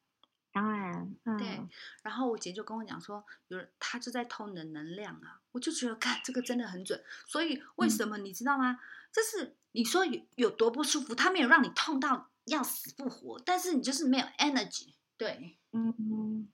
[0.52, 1.66] 当然，嗯，对，
[2.04, 7.02] 然后我姐就跟我讲说，有人他就在偷你的能量啊，我就觉得看这个真的很准。
[7.26, 8.78] 所以为嗯什么你知道吗？
[9.14, 14.96] 就是你说有有多不舒服，他没有让你痛到要死不活，但是你就是没有 energy。
[15.18, 16.52] 对，嗯，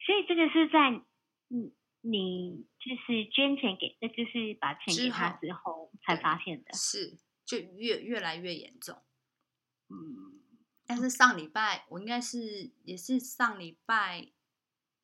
[0.00, 0.90] 所以这个是在
[1.48, 6.72] 嗯你就是捐钱给，那，就是把钱之给他之后才发现的。
[6.72, 9.02] 是就越越来越严重。
[9.88, 10.40] 嗯
[10.86, 14.32] 但是上礼拜我应该是也是上礼拜，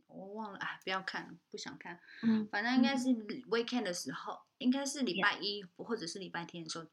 [0.09, 2.01] 我忘了啊，不要看，不想看。
[2.23, 3.09] 嗯，反正应该嗯是
[3.47, 6.87] weekend 的时候，应该是礼拜一或者是礼拜天的时候，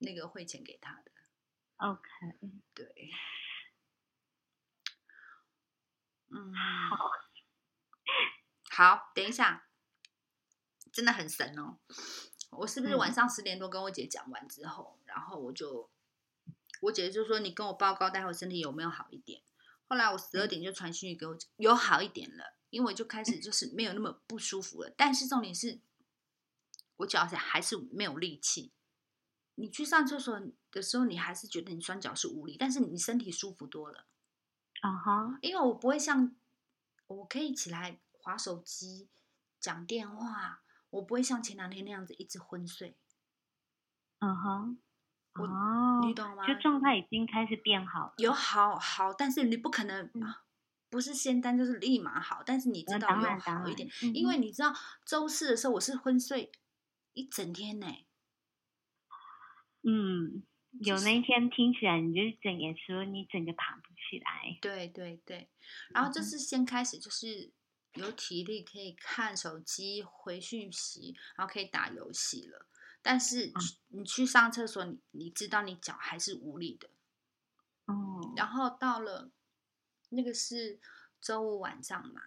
[0.00, 1.12] 那个汇钱给他的。
[1.76, 2.08] OK，
[2.72, 3.10] 对，
[6.30, 6.54] 嗯，
[6.90, 7.10] 好，
[8.70, 9.66] 好，等一下，
[10.92, 11.78] 真的很神哦。
[12.50, 15.90] 我是不是嗯晚上十点多跟我姐讲完之后，然后我就，
[16.80, 19.42] 我姐就说你跟我报告待会身体有没有好一点。
[19.88, 24.94] 后来我十二点就传讯息给我讲，有好一点了，因为我就开始就是没有那么不舒服了。
[24.96, 25.80] 但是重点是，
[26.96, 28.72] 我脚还还是没有力气。
[29.56, 30.40] 你去上厕所
[30.70, 34.06] 的时候，你还是觉得你双脚是无力，但是你身体舒服多了。
[34.80, 36.36] 啊哈，因为我不会像，
[37.06, 39.08] 我可以起来划手机、
[39.58, 42.96] 讲电话，我不会像前两天那样子一直昏睡，
[44.18, 44.78] 嗯哼，
[45.34, 46.46] 我哦，你懂吗？
[46.46, 48.14] 就状态已经开始变好了。
[48.18, 50.10] 有好好，但是你不可能、
[50.90, 54.74] 不是仙丹就是立马好，但是你知呃道有当然当好一点，然因为你知道
[55.06, 56.52] 周四的时候我是昏睡
[57.14, 57.86] 一整天呢、
[59.86, 60.42] 嗯，
[60.80, 64.58] 有那一天听起来，你就是整个说你整个爬不起来。
[64.60, 65.48] 对对对，
[65.90, 67.50] 然后这嗯是先开始就是
[67.94, 72.66] 有体力可以看手机、回讯息，然后可以打游戏了。
[73.02, 73.52] 但是
[73.88, 76.88] 你去上厕所，你你知道你脚还是无力的。
[77.84, 79.30] 哦，然后到了
[80.08, 80.80] 那个是
[81.20, 82.22] 周五晚上嘛，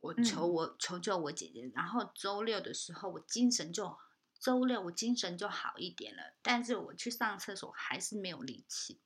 [0.00, 3.96] 我求嗯我求救我姐姐，然后周六的时候我精神就
[4.44, 9.00] 周六我精神就好一点了，但是我去上厕所还是没有力气。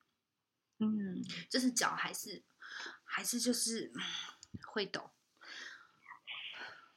[0.79, 2.42] 嗯，就是脚还是
[3.05, 4.03] 还是就是嗯
[4.66, 5.12] 会抖，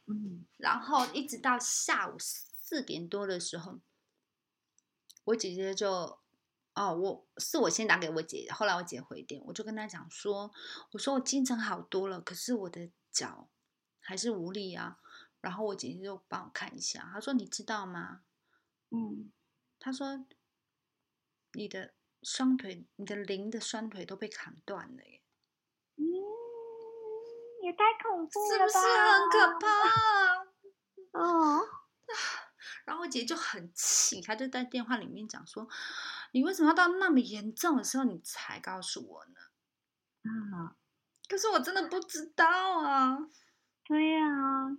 [0.08, 3.80] 嗯，然后一直到下午四点多的时候，
[5.26, 6.20] 我姐姐就
[6.74, 10.52] 哦，我是我先打给我姐，后来我姐回电，我就跟她讲说，
[10.94, 13.48] 我说我精神好多了，可是我的脚
[14.00, 14.98] 还是无力啊。
[15.42, 18.24] 然后我姐姐就帮我看一下，她说你知道吗？
[18.92, 19.32] 嗯，
[19.80, 20.26] 他说
[21.54, 25.22] 你的双腿，你的零的双腿都被砍断了耶。
[25.96, 26.04] 嗯，
[27.64, 28.78] 也太恐怖了是不是？
[28.78, 31.20] 很可怕？
[31.20, 31.62] 哦，
[32.86, 35.68] 然后我姐就很气，她就在电话里面讲说
[36.32, 39.34] ：“你为什么要到那么严重的时候你才告诉我呢
[40.24, 40.76] 啊，？”
[41.28, 43.18] 可是我真的不知道啊。
[43.84, 44.70] 对啊，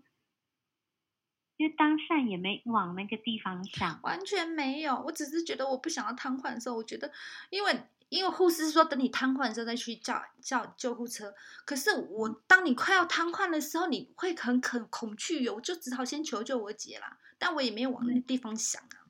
[1.62, 4.01] 因为当下也没往那个地方想。
[4.03, 7.09] 完全没有，我只是觉得我不想要瘫痪的时候，我觉得，
[7.51, 11.33] 因为因为护士说等你瘫痪的时候再去叫叫救护车。
[11.64, 17.16] 可是我当你快要瘫痪的时候，你会很恐恐惧哦，我就只好先求救我姐啦。
[17.38, 19.07] 但我也没有往那个地方想啊。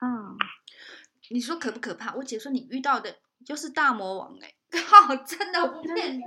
[0.00, 0.38] 嗯，
[1.28, 2.14] 你说可不可怕？
[2.14, 4.54] 我姐说你遇到的就是大魔王哎、
[4.88, 6.20] 靠，真的我不骗真你。
[6.20, 6.26] 的，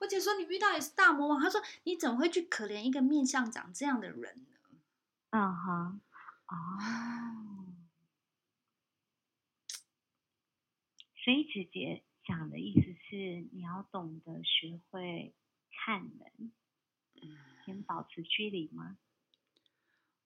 [0.00, 4.46] 我姐说你遇到也是大魔王，她说你怎么会去可怜一个面相长这样的人呢？
[5.30, 6.00] 嗯哼，
[6.48, 6.56] 哦，
[11.22, 15.34] 所以姐姐讲的意思是，你要懂得学会
[15.70, 16.52] 看人，
[17.64, 18.98] 先保持距离吗？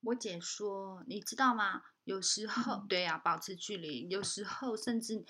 [0.01, 1.83] 我姐说，你知道吗？
[2.03, 4.07] 有时候，嗯对呀、保持距离。
[4.09, 5.25] 有时候甚至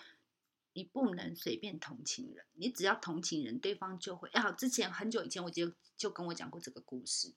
[0.74, 4.30] 你不能随便同情人，你只要同情人，对方就会。
[4.30, 7.34] 啊，之前很久以前，我就就跟我讲过这个故事。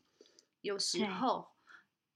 [0.60, 1.52] 有时候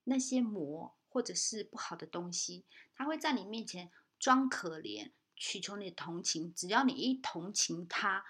[0.04, 6.52] 那些魔或者是不好的东西，他会在你面前装可怜，祈求你的同情。
[6.54, 8.24] 只要你一同情他，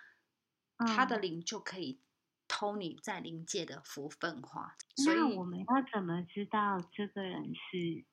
[0.78, 2.00] 他的嗯灵就可以
[2.48, 4.76] 偷你在灵界的福分化。
[4.96, 8.04] 所以那我们要怎么知道这个人是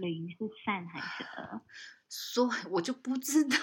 [0.00, 1.60] 灵是善还是恶？
[2.08, 3.56] 所以我就不知道，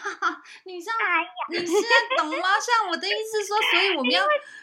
[0.66, 2.60] 你像哎，你现在懂吗？
[2.60, 4.22] 像我的意思说，所以我们要，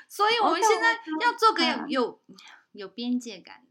[0.09, 2.23] 所以我们现在要做个有嗯有
[2.73, 3.67] 有边界感。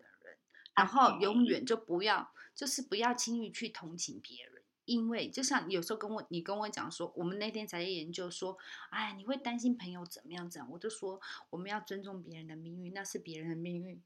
[0.79, 8.57] 然后永远就不要，就是不要轻易去同情别人，因为就像有时候跟我你跟我讲说，我们那天才研究说，
[8.91, 14.01] 哎，你会担心朋友怎么样怎样，我就说我们要尊重别人的命运，那是别人的命运。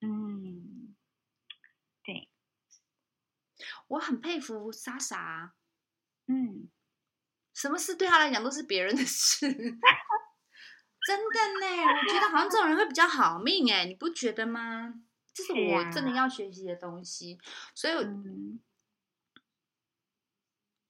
[0.00, 0.94] 嗯，
[2.04, 2.28] 对，
[3.88, 5.54] 我很佩服莎莎。
[6.26, 6.68] 嗯，
[7.54, 11.66] 什么事对他来讲都是别人的事， 真的呢。
[12.06, 15.02] 我觉得好像这种人会比较好命哎，你不觉得吗？
[15.38, 17.38] 这是我真的要学习的东西。
[17.74, 17.94] 所以，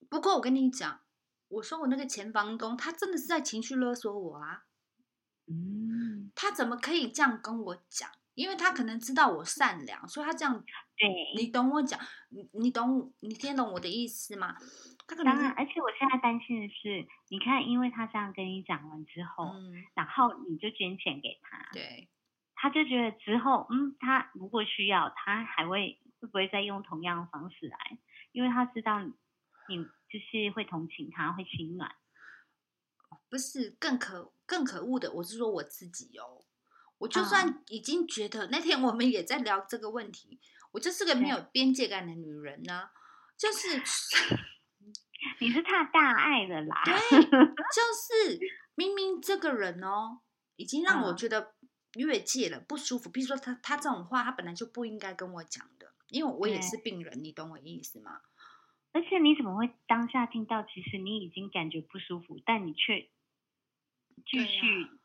[0.09, 1.01] 不过我跟你讲，
[1.49, 4.65] 我说我那个前房东，他真的是在情绪勒索我啊。
[5.47, 8.11] 嗯，他怎么可以这样跟我讲？
[8.35, 10.65] 因为他可能知道我善良，所以他这样。
[10.97, 11.99] 对，你懂我讲，
[12.31, 14.57] 你你懂，你听懂我的意思吗？
[15.07, 19.55] 当然，而且我现在担心的是，你看，因为他这样跟你讲完之后，
[19.95, 22.09] 然后你就捐钱给他，对，
[22.61, 27.99] 他就觉得之后，嗯，他如果需要，他还会会不会再用同样的方式来？
[28.33, 29.14] 因为他知道你
[30.09, 31.94] 就是会同情他，会心暖。
[33.31, 36.44] 不是更可更可恶的，我是说我自己哦。
[36.99, 40.40] 我就算已经觉得那天我们也在聊这个问题，
[40.73, 42.90] 我就是个没有边界感的女人呢，
[43.37, 43.81] 就是
[45.38, 48.40] 你是太大爱了啦，对， 就是
[48.75, 50.23] 明明这个人哦，
[50.57, 51.55] 已经让我觉得
[51.99, 53.11] 越界了，不舒服。
[53.11, 58.23] 比如说他他这种话，他本来就不应该跟我讲的，因为我也是病人，你懂我意思吗？
[58.93, 63.11] 而且你怎么会当下听到，其实你已经感觉不舒服，但你却
[64.25, 64.98] 继续。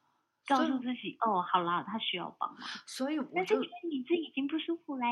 [0.46, 5.06] 告诉自己哦，好啦，他需要帮忙，所以我就你自己已经不舒服嘞。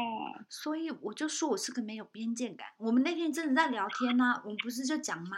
[0.49, 2.67] 所以我就说我是个没有边界感。
[2.77, 5.37] 我们那天真的在聊天呢，我们不是就讲吗？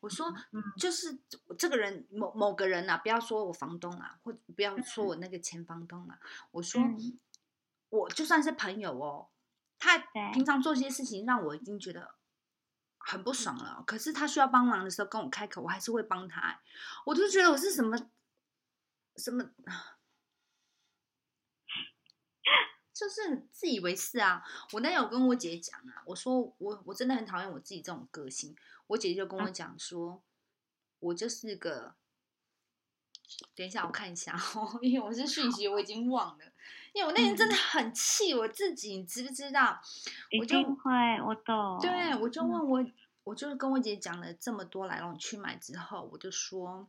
[0.00, 0.32] 我说
[0.78, 1.18] 就是
[1.58, 6.18] 这个人某某个人呐，不要说我房东啊，或不要说我那个前房东啊。
[6.52, 6.80] 我说
[7.90, 9.28] 我就算是朋友哦，
[9.78, 9.98] 他
[10.32, 12.14] 平常做些事情让我已经觉得
[12.96, 16.60] 很不爽了，可是他需要帮忙的时候跟我开口，我还是会帮他。
[17.04, 17.98] 我就觉得我是什么。
[19.16, 19.50] 什么？
[22.92, 24.44] 就是自以为是啊！
[24.72, 28.54] 我那有跟我姐讲啊，我说我我真的很讨厌我自己这种个性。
[28.86, 30.22] 我姐姐就跟我讲说，
[31.00, 31.96] 我就是个……
[33.56, 36.44] 等一下我看一下哦， 因为我是讯息我已经忘了，
[36.92, 39.80] 因为我那天真的很气我自己，你知不知道？
[40.38, 41.80] 我就会，我懂。
[41.80, 42.86] 对，我就问我，
[43.24, 46.88] 我就是跟我姐讲了这么多来龙去脉之后，我就说。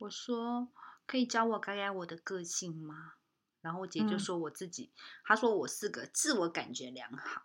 [0.00, 0.72] 我说
[1.06, 3.14] 可以教我改改我的个性吗？
[3.60, 4.92] 然后我姐就说我自己，
[5.24, 7.42] 她说我是个自我感觉良好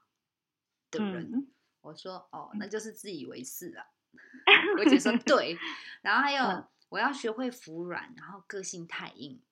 [0.89, 1.52] 的人。
[1.82, 3.91] 我说哦，那就是自以为是了。
[4.80, 5.58] 我姐说对，
[6.02, 9.44] 然后还有我要学会服软，然后个性太硬。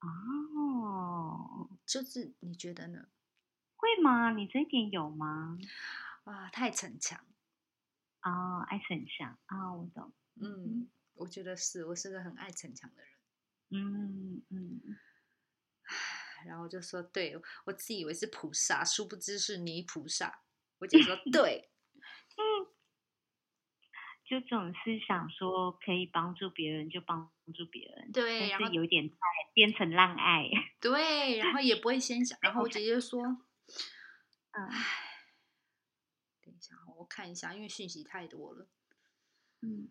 [0.00, 3.08] 哦，就是你觉得呢？
[3.76, 4.30] 会吗？
[4.30, 5.58] 你这一点有吗？
[6.24, 7.20] 啊，太逞强。
[8.22, 10.12] 哦，爱逞强啊，我懂。
[10.36, 10.88] 嗯。
[11.18, 13.12] 我觉得是我是个很爱逞强的人，
[13.70, 14.80] 嗯嗯，
[16.46, 20.42] 然后就说对我自以为是菩萨，殊不知是泥菩萨。
[20.78, 21.70] 我姐说 对，
[22.36, 22.40] 嗯，
[24.24, 29.10] 就总是想说可以帮助别人就帮助别人，对，然后有点
[29.52, 30.44] 变成滥爱，
[30.80, 34.70] 对，然后也不会先想，然后我姐姐说，嗯，
[36.42, 38.68] 等一下我看一下，因为讯息太多了，
[39.62, 39.90] 嗯。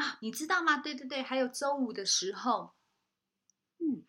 [0.00, 0.78] 啊，你知道吗？
[0.78, 2.74] 对对对，还有周五的时候，
[3.78, 4.02] 嗯，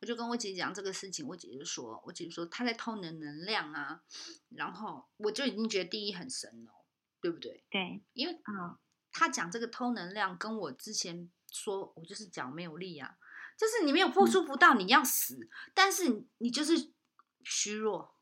[0.00, 4.02] 我就跟我姐讲这个事情，我姐就说，我姐说她在偷能能量啊，
[4.48, 6.72] 然后我就已经觉得第一很神了，
[7.20, 7.62] 对不对？
[7.70, 8.80] 对，因为啊，
[9.12, 13.18] 她讲这个偷能量，跟我之前说我就是脚没有力啊，
[13.58, 16.92] 就是你没有付出不到你要死，但是你就是
[17.44, 18.16] 虚弱，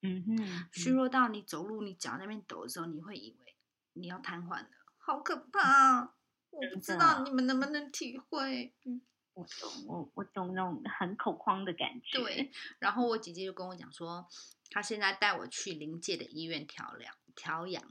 [0.00, 3.56] 嗯哼，虚弱到你走路你脚那边抖的时候，你会以为
[3.92, 4.68] 你要瘫痪了。
[5.04, 6.14] 好可怕！
[6.52, 8.74] 我不知道你们能不能体会。
[8.84, 9.00] 嗯，
[9.34, 12.18] 我懂，我我懂那种很恐慌的感觉。
[12.18, 14.28] 对，然后我姐姐就跟我讲说，
[14.70, 17.82] 她现在带我去临界的医院调养调养。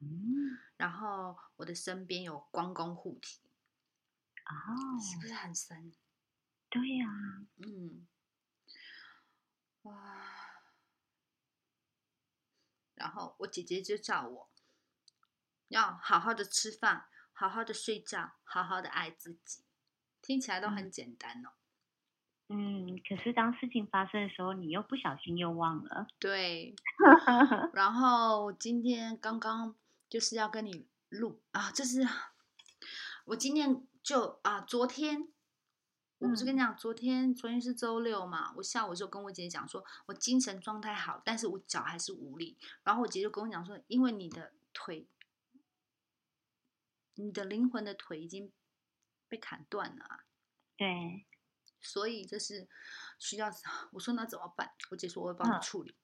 [0.00, 3.40] 嗯，然后我的身边有关公护体。
[4.44, 5.94] 哦，是不是很深？
[6.68, 7.06] 对呀。
[7.58, 8.06] 嗯。
[9.82, 10.20] 哇。
[12.94, 14.50] 然后我姐姐就叫我。
[15.68, 19.64] 要好好的吃饭，好好的睡觉，好好的爱自己，
[20.22, 21.50] 听起来都很简单哦。
[22.48, 26.06] 嗯，可是当事情发生的时候，你又不小心又忘了。
[26.18, 26.74] 对。
[27.74, 29.74] 然后今天刚刚
[30.08, 32.06] 就是要跟你录啊，就是
[33.24, 35.28] 我今天就啊，昨天
[36.18, 42.56] 我不是跟你讲，昨天昨天是周六嘛，我下午就跟我姐姐讲说，我精神状态好，但是我脚还是无力。
[42.84, 45.08] 然后我姐就跟我讲说，因为你的腿，
[47.14, 48.52] 你的灵魂的腿已经
[49.28, 50.24] 被砍断了啊。
[50.76, 51.26] 对，
[51.80, 52.68] 所以这是
[53.18, 53.50] 需要。
[53.92, 54.72] 我说那怎么办？
[54.90, 55.96] 我姐说我会帮你处理。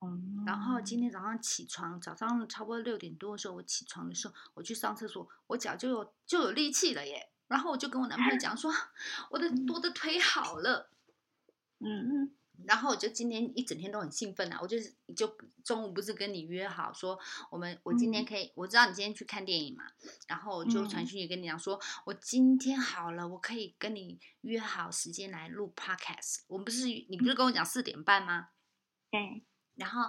[0.00, 7.30] 嗯，然后今天早上起床，早上差不多六点多的时候，我起床的时候，我去上厕所，我脚就有就有力气了耶。
[7.48, 8.72] 然后我就跟我男朋友讲说，
[9.30, 10.90] 我的我的腿好了。
[11.78, 12.36] 嗯嗯。
[12.66, 14.58] 然后我就今天一整天都很兴奋啊！
[14.60, 17.18] 我就是就中午不是跟你约好说，
[17.50, 19.84] 我们我今天可以，我知道你今天去看电影嘛，
[20.28, 26.40] 然后我就传讯息跟你讲说，我今天好了，我可以跟你约好时间来录 podcast。
[26.48, 28.50] 我们不是你不是跟我讲四点半吗？
[29.10, 29.44] 对。
[29.74, 30.02] 然后，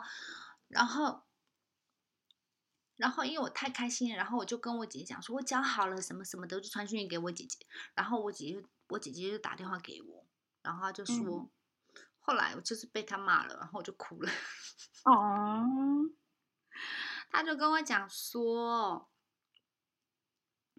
[0.67, 1.23] 然后，
[2.97, 7.57] 然后因为我太开心了，然后我就跟我姐姐讲说，我脚好了，什么什么的，就传讯息给我姐姐。
[7.95, 10.25] 然后我姐姐我姐姐就打电话给我，
[10.61, 11.49] 然后她就说。
[12.23, 14.31] 后来我就是被他骂了，然后我就哭了。
[15.05, 15.65] 哦，
[17.31, 19.09] 他就跟我讲说，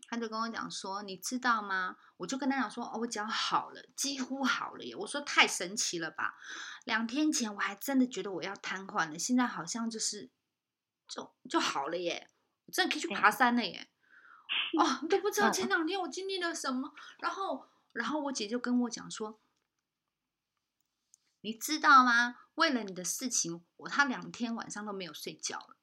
[0.09, 1.97] 他就跟我讲说，你知道吗？
[2.19, 4.95] 我就跟他讲说，哦，我脚好了，几乎好了耶。
[4.95, 6.37] 我说太神奇了吧！
[6.85, 10.31] 两天前我还真的觉得我要瘫痪了，现在好像就是
[11.09, 12.31] 就就好了耶，
[12.67, 13.91] 我真的可以去爬山了耶。
[14.79, 16.95] 哦，你都不知道前两天我经历了什么。
[17.19, 19.41] 然后，然后我姐就跟我讲说。
[21.43, 22.39] 你知道吗？
[22.55, 25.77] 为了你的事情，我他两天晚上都没有睡觉了。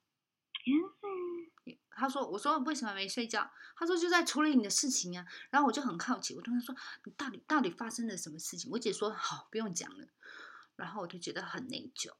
[1.90, 10.08] 他说：“我说为什么没睡觉？”他说：“就在处理你的事情啊。”然后我就很好奇，我跟他说：“你到底到底发生了什么事情？”我姐说：“好，不用讲了。”
[10.76, 12.12] 然后我就觉得很内疚。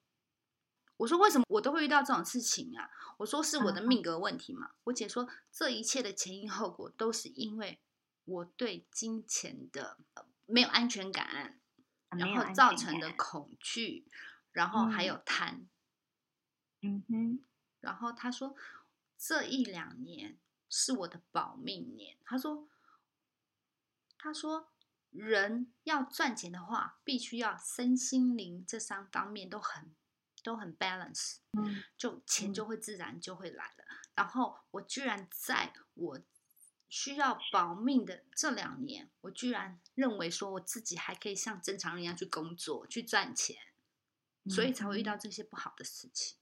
[0.99, 7.81] 我说：“为什么我都会遇到这种事情啊？”我说：“是我的命格问题嘛？”我姐说：“这一切的前因后果都是因为
[8.25, 9.97] 我对金钱的
[10.45, 11.60] 没有安全感。”
[12.11, 14.07] 然后造成的恐惧，
[14.53, 15.69] 然后还有贪，
[16.83, 17.45] 嗯哼。
[17.81, 18.55] 然后他说，
[19.17, 20.39] 这一两年
[20.69, 22.17] 是我的保命年。
[22.25, 22.69] 他说，
[24.19, 24.73] 他说
[25.11, 29.95] 人要赚钱的话，必须要身心灵这三方面都很
[30.43, 33.85] 都很 balance，嗯，就钱就会自然就会来了。
[34.15, 36.21] 然后我居然在我。
[36.91, 43.57] 需要保命的这两年，我居然认为说我自己还可以像正常人一样去工作、去赚钱，
[44.49, 46.37] 所以才会遇到这些不好的事情。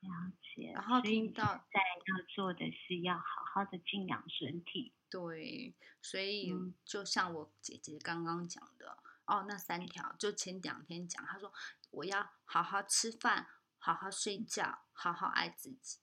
[0.00, 0.10] 了
[0.42, 0.72] 解。
[0.74, 4.92] 然后听到在要做的是要好好的静养身体。
[5.08, 6.52] 对，所以
[6.84, 11.52] 就像我姐姐刚刚讲的哦，那三条就前两天讲，她说
[11.90, 13.46] 我要好好吃饭、
[13.78, 16.00] 好好睡觉、好好爱自己。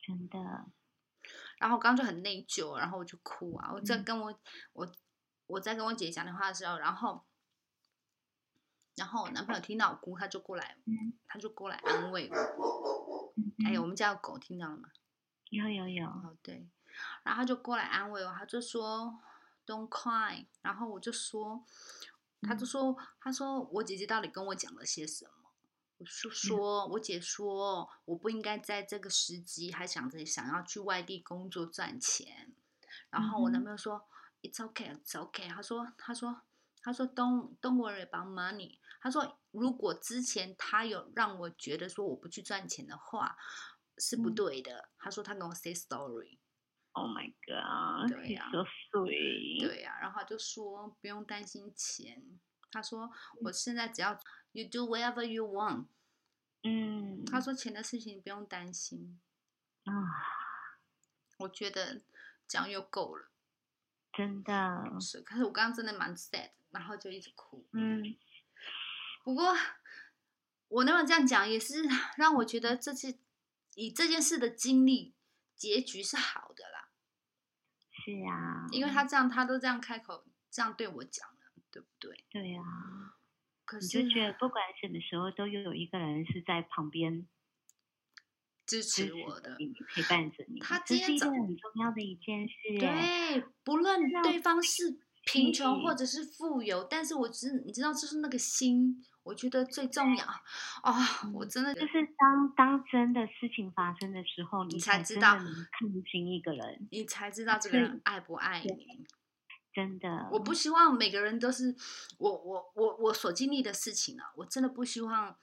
[0.00, 0.66] 真的。
[1.58, 3.70] 然后我刚刚就很内疚，然后我就哭啊！
[3.72, 4.38] 我在跟我
[4.72, 4.86] 我
[5.46, 7.24] 我在跟我姐姐讲电话的时候，然后
[8.94, 10.76] 然后我男朋友听到我哭，他就过来，
[11.26, 13.34] 他就过来安慰我。
[13.64, 14.90] 哎呀，我们家的狗听到了吗？
[15.50, 16.06] 有有有。
[16.06, 16.68] 哦，对。
[17.22, 19.18] 然后他就过来安慰我，他就说
[19.66, 20.46] “Don't cry”。
[20.62, 21.64] 然后我就说，
[22.42, 25.45] 他就说，他说我姐姐到底跟我讲了些什么？
[25.98, 32.54] 我说说，我姐说我不应该在这个时机还想着想要去外地工作赚钱，
[33.10, 34.06] 然后我男朋友说
[34.42, 35.48] It's okay, It's okay。
[35.48, 36.42] 他说他说
[36.82, 38.78] 他说 Don't Don't worry about money。
[39.00, 43.36] 他说如果之前他有让我觉得说我不去赚钱的话
[43.98, 44.90] 是不对的。
[44.98, 46.38] 他说他跟我 say sorry。
[46.92, 48.10] Oh my god！
[48.10, 49.60] 对呀，so sweet。
[49.60, 52.40] 对呀，然后就说不用担心钱。
[52.70, 53.10] 他说
[53.42, 54.20] 我现在只要。
[54.52, 55.88] You do whatever you want。
[56.62, 59.20] 嗯，他说钱的事情不用担心
[59.84, 59.92] 啊。
[61.36, 62.00] 我觉得
[62.48, 63.28] 这样又够了，
[64.14, 64.98] 真的。
[64.98, 67.66] 是，可是我刚刚真的蛮 sad，然后就一直哭。
[67.72, 68.16] 嗯。
[69.22, 69.54] 不过
[70.68, 71.82] 我那么这样讲，也是
[72.16, 73.18] 让我觉得这次
[73.74, 75.14] 以这件事的经历，
[75.54, 76.88] 结局是好的啦。
[77.90, 78.66] 是啊。
[78.70, 81.35] 因为他这样，他都这样开口这样对我讲了，
[81.76, 82.24] 对不对？
[82.30, 82.62] 对呀。
[83.80, 87.26] 你就觉得不管什么时候都有一个人是在旁边
[88.64, 89.58] 支持我的，
[89.92, 90.60] 陪伴着你。
[90.60, 92.54] 他今天是很重要的一件事。
[92.78, 100.24] 对，不论对方是贫穷或者是富有，但是我知你知道，就是那个心，我觉得最重要
[100.84, 100.94] 哦！
[101.34, 109.04] 我真的就是当当真的事情发生的时候，你才知道看清一个人，你才知道这个人爱不爱你。
[109.76, 111.76] 真的，我不希望每个人都是
[112.16, 115.38] 我我我我所经历的事情啊，我真的不希望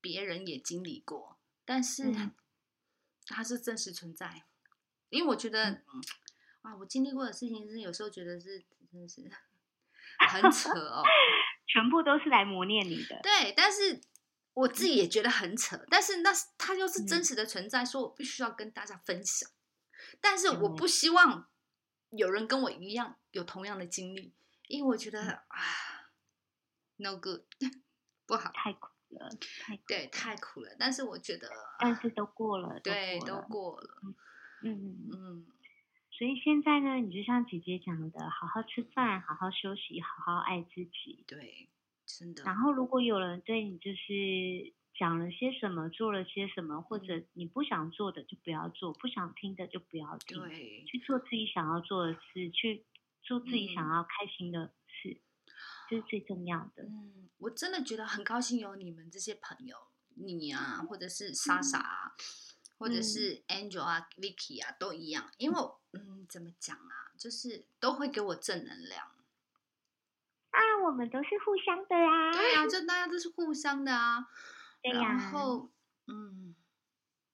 [0.00, 1.38] 别人也经历过。
[1.66, 2.10] 但是
[3.26, 4.44] 它是真实存在，
[5.10, 5.82] 因为我觉得
[6.62, 9.30] 啊，我经历过的事情是有时候觉得是真的是
[10.26, 11.04] 很扯哦，
[11.68, 13.20] 全部都是来磨练你的。
[13.22, 14.00] 对，但是
[14.54, 19.50] 我自己也觉得很扯，但是那是它又是真实的存在，说我必须要跟大家分享，
[20.18, 20.86] 但是我不。
[20.86, 21.48] 希望
[22.10, 24.32] 有人跟我一样有同样的经历，
[24.68, 25.58] 因为我觉得啊
[26.96, 27.42] ，no good，
[28.26, 29.30] 不好，太苦了，
[29.64, 30.74] 太对，太苦了。
[30.78, 34.00] 但是我觉得，但是都过了，对，都过了，
[34.62, 35.46] 嗯嗯嗯。
[36.10, 41.24] 所以现在呢，你就像姐姐讲的，好好吃饭，好好休息，好好爱自己。
[41.26, 41.68] 对，
[42.04, 42.42] 真的。
[42.44, 50.38] 然后，如果有人对你就是讲了些什么，做了些什么，或者你不想做的就不要做，不想听的就不要听。
[50.46, 52.84] 对，去做自己想要做的事，去
[53.22, 55.20] 做自己想要开心的事，
[55.88, 56.84] 这是最重要的。
[56.84, 59.76] 嗯，我真的觉得很高兴有你们这些朋友，
[60.14, 62.16] 你啊，或者是莎莎啊。
[62.80, 65.60] 或者是 Angel 啊，Vicky 啊，都一样，因为
[65.92, 69.06] 嗯，怎么讲啊，就是都会给我正能量。
[70.48, 72.32] 啊，我们都是互相的啊。
[72.32, 74.26] 对啊，就大家都是互相的啊。
[74.80, 75.02] 对呀。
[75.02, 75.70] 然后，
[76.06, 76.56] 嗯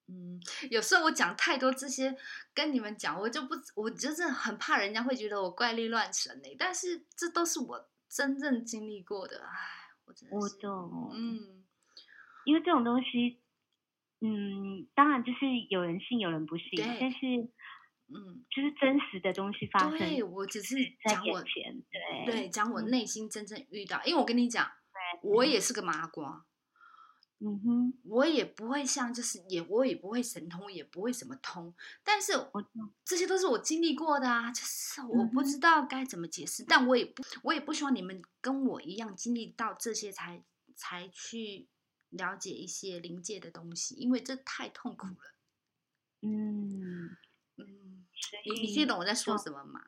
[0.09, 0.40] 嗯，
[0.70, 2.16] 有时候我讲太多这些，
[2.54, 6.57] 跟你们讲，我就不，我就是很怕人家会觉得我怪力乱神嘞。
[6.59, 9.57] 但是这都是我真正经历过的，唉，
[10.04, 10.36] 我真的。
[10.36, 11.11] 我懂。
[11.12, 11.64] 嗯。
[12.44, 13.40] 因为这种东西。
[14.22, 17.26] 嗯，当然就是有人信有人不信，但是，
[18.09, 19.98] 嗯，就是真实的东西发生。
[19.98, 20.74] 对我只是
[21.07, 24.72] 讲我，对对，讲我内心真正遇到，因为我跟你讲，
[25.22, 26.45] 我也是个麻瓜，
[27.39, 32.64] 嗯哼，我也不会像就是也我也不会神通，也不会什么通，但是我
[33.05, 40.43] 这些都是我经历过的啊，就是我不知道该怎么解释，但我也不我也不希望你们跟我一样经历到这些才
[40.74, 41.68] 才去。
[42.11, 45.34] 了解一些临界的东西，因为这太痛苦了。
[46.22, 47.11] 嗯
[47.57, 48.07] 嗯，
[48.45, 49.80] 你你听懂我在说什么吗？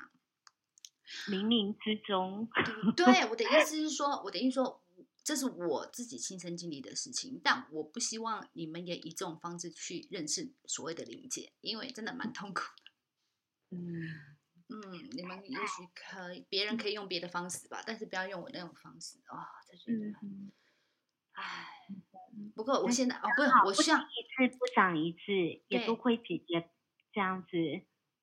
[1.28, 2.48] 冥冥之中，
[2.96, 4.82] 对，我的意思是说，我的意思说，
[5.28, 13.76] 这是我自己亲身经历的事情，但我不希望你们也以这种方式去认识所谓的临界，因为真的蛮痛苦的。
[13.76, 14.08] 嗯
[14.70, 19.36] 嗯，你们也许可以，别人可以用别的方式吧，但是不要用我那种方式啊，
[19.70, 20.14] 这觉得，
[21.32, 21.66] 唉。
[22.54, 25.20] 不过我现在哦，不是，我需要一次不长一次，
[25.68, 26.70] 也多亏姐姐
[27.12, 27.48] 这样子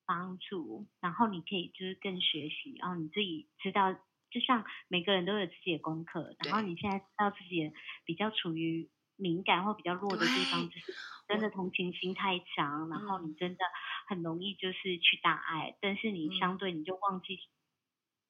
[0.06, 3.94] 帮助，然后你可以就是更学习，然后你自己知道，
[4.36, 7.72] 就像每个人都有自己的功课，然后你现在知道自己
[8.04, 10.94] 比较处于敏感或比较弱的地方，就是
[11.26, 13.64] 真的同情心太强，然后你真的
[14.10, 17.38] 很容易就是去大爱，但是你相对你就忘记，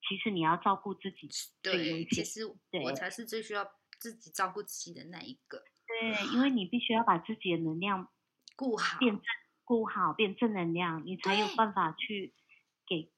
[0.08, 1.28] 其实你要照顾自己，
[1.64, 2.42] 对，其实
[2.84, 3.66] 我才是最需要
[3.98, 5.64] 自己照顾自己的那一个。
[5.88, 8.10] 对，因为你必须要把自己的能量
[8.56, 9.24] 顾好，变正，
[9.64, 12.45] 顾好变正能量，你才有办法去给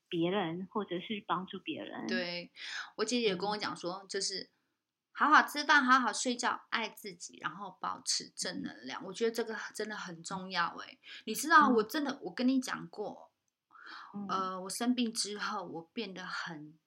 [0.09, 2.07] 别人或者是帮助别人。
[2.07, 2.51] 对
[2.95, 4.49] 我姐姐跟我讲说，就是
[5.11, 9.03] 好好吃饭，好好睡觉，爱自己，然后保持正能量。
[9.05, 10.67] 我觉得这个真的很重要。
[10.83, 13.31] 哎，你知道，我真的，我跟你讲过，
[14.29, 16.77] 呃，我生病之后，我变得很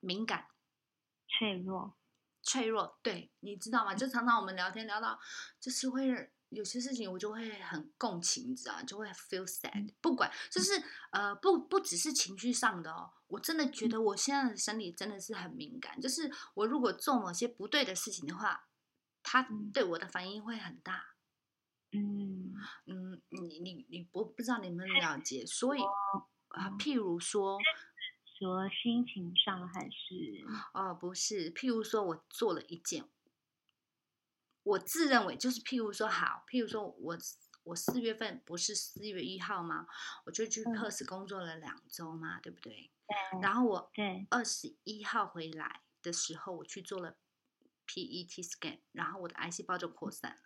[0.00, 0.46] 敏感、
[1.28, 1.96] 脆弱。
[2.42, 3.94] 脆弱，对，你知道吗？
[3.94, 5.20] 就常常我们聊天聊到，
[5.60, 9.92] 就是会有些事情，我就会很共情，你知道，就会 feel sad。
[10.00, 10.72] 不管就是
[11.10, 16.00] 呃，不不只是情绪上的哦，我真的觉得我现在的生理真的是很敏感。
[16.00, 18.68] 就是我如果做某些不对的事情的话，
[19.22, 21.14] 他对我的反应会很大。
[21.92, 22.54] 嗯
[22.86, 25.80] 嗯，你你你不不知道你们了解，所以
[26.48, 27.58] 啊，譬如说。
[28.40, 33.04] 说心情上还是哦，不是，譬如说我做了一件，
[34.70, 37.18] 我自认为就是譬如说好，譬如说我
[37.64, 39.86] 我四月份不是四月一号吗？
[40.24, 42.90] 我就去 Perth 工作了两周嘛，对不对？
[43.06, 43.40] 对。
[43.42, 47.16] 然后我对二十一号回来的时候，我去做了
[47.86, 50.42] PET scan，然后我的癌细胞就扩散了。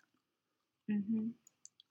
[0.87, 1.35] 嗯哼。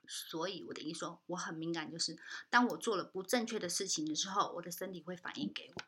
[0.07, 2.19] 所以我的意思说，我很敏感，就是
[2.51, 5.83] 当我做了不正确的事情的时候，我的身体会反应给我。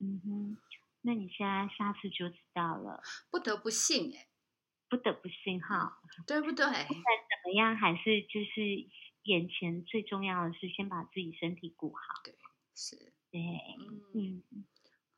[0.00, 0.58] 嗯哼，
[1.00, 3.02] 那你现在下次就知道了。
[3.30, 4.25] 不得不信哎，
[4.96, 5.92] 不得不信号，
[6.26, 6.64] 对不对？
[6.64, 8.86] 不管怎么样，还是就是
[9.24, 12.00] 眼前最重要的是先把自己身体顾好。
[12.24, 12.34] 对，
[12.74, 13.40] 是，对，
[14.14, 14.42] 嗯，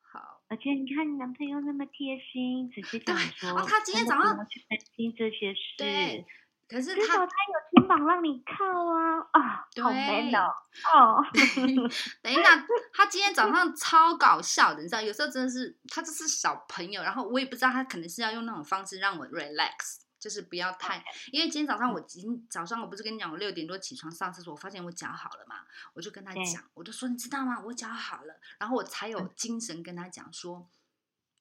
[0.00, 0.42] 好。
[0.48, 6.24] 而且你看你男朋友那么贴心，直接跟你说，他今天早上去分析这些事。
[6.68, 10.52] 可是他他有肩膀让你靠啊啊，好 man 哦！
[10.92, 11.24] 哦，
[12.22, 21.02] 等一下，他今天早上超搞笑的，你知道，有时候真的是他就是小朋友，然后我也不知道他可能是要用那种方式让我 relax，就是不要太，
[21.32, 25.60] 因为今天早上我今早上我不是跟你讲，我六点多起床上厕所，我发现我脚好了嘛，
[25.94, 27.60] 我就跟他讲，我就说你知道吗？
[27.64, 30.68] 我脚好了，然后我才有精神跟他讲说，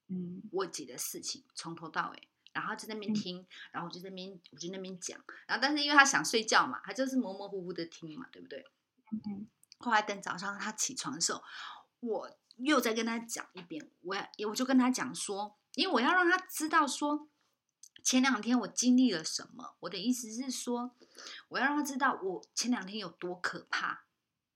[0.07, 8.65] 嗯，我姐的事情从头到尾，然后在那边听，然后我就在那边我就那边讲，然后但是因为他想睡觉嘛，他就是模模糊糊的听嘛，对不对？
[9.11, 9.47] 嗯。
[9.77, 11.43] 后来等早上他起床的时候，
[11.99, 14.15] 我又再跟他讲一遍，我
[14.49, 17.29] 我就跟他讲说，因为我要让他知道说。
[18.03, 19.75] 前两天我经历了什么？
[19.81, 20.95] 我的意思是说，
[21.49, 24.05] 我要让他知道我前两天有多可怕，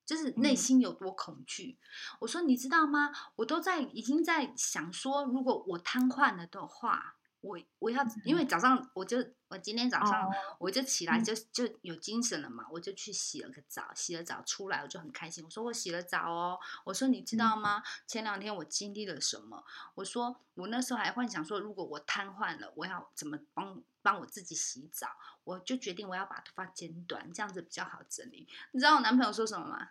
[0.05, 1.77] 就是内心有多恐惧。
[2.21, 3.11] 我说，你知道吗？
[3.35, 7.17] 我都在已经在想说，如果我瘫痪了的话。
[7.41, 9.17] 我我要，因为早上我就
[9.47, 15.43] 我今天早上我就起来就就有精神了嘛，我就去洗了个澡，洗了澡出来我就很开心。
[15.43, 17.81] 我说我洗了澡哦，我说你知道吗？
[18.05, 19.63] 前两天我经历了什么？
[19.95, 25.07] 我说我那时候还幻想说，如果我瘫痪了，我要怎么帮帮我自己洗澡？
[25.43, 28.47] 我就决定我要把头发剪短，这样子比较好整理。
[28.71, 29.89] 你知道我男朋友说什么吗？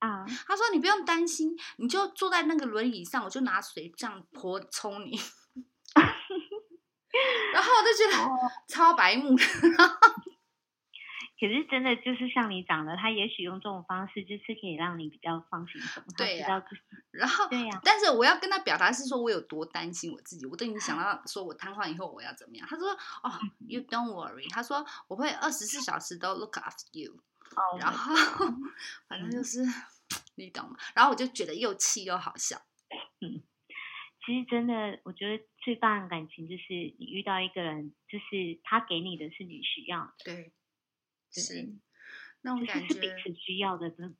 [0.00, 5.18] 啊，他说你不用担心，你就坐在那个轮椅上，我就拿水这样泼冲你。
[7.62, 8.16] 然后我就觉得
[8.66, 9.36] 超白目，
[11.38, 15.80] 可是真的就是像你讲的，他也许用这种方式就是可以让你比较放心。
[16.16, 16.62] 对呀，
[17.12, 22.66] 然后对呀，但是我要跟他表达是说我有多担心我自己，我都已经想到说我瘫痪以后我要怎么样。
[22.68, 22.90] 他说
[23.22, 23.30] 哦
[23.68, 27.16] ，You don't worry，他说我会二十四小时都 look after you。
[27.78, 28.14] 然后
[29.06, 29.62] 反正就是
[30.36, 30.76] 你懂吗？
[30.94, 32.60] 然后我就觉得又气又好笑。
[34.22, 34.24] 嗯。
[34.24, 36.62] 其实真的，我觉得最棒的感情就是
[36.98, 40.52] 你遇到一个人，就是他给你的是你需要的，对，
[41.32, 41.68] 是
[42.42, 44.14] 那种感觉是，彼此需要的，是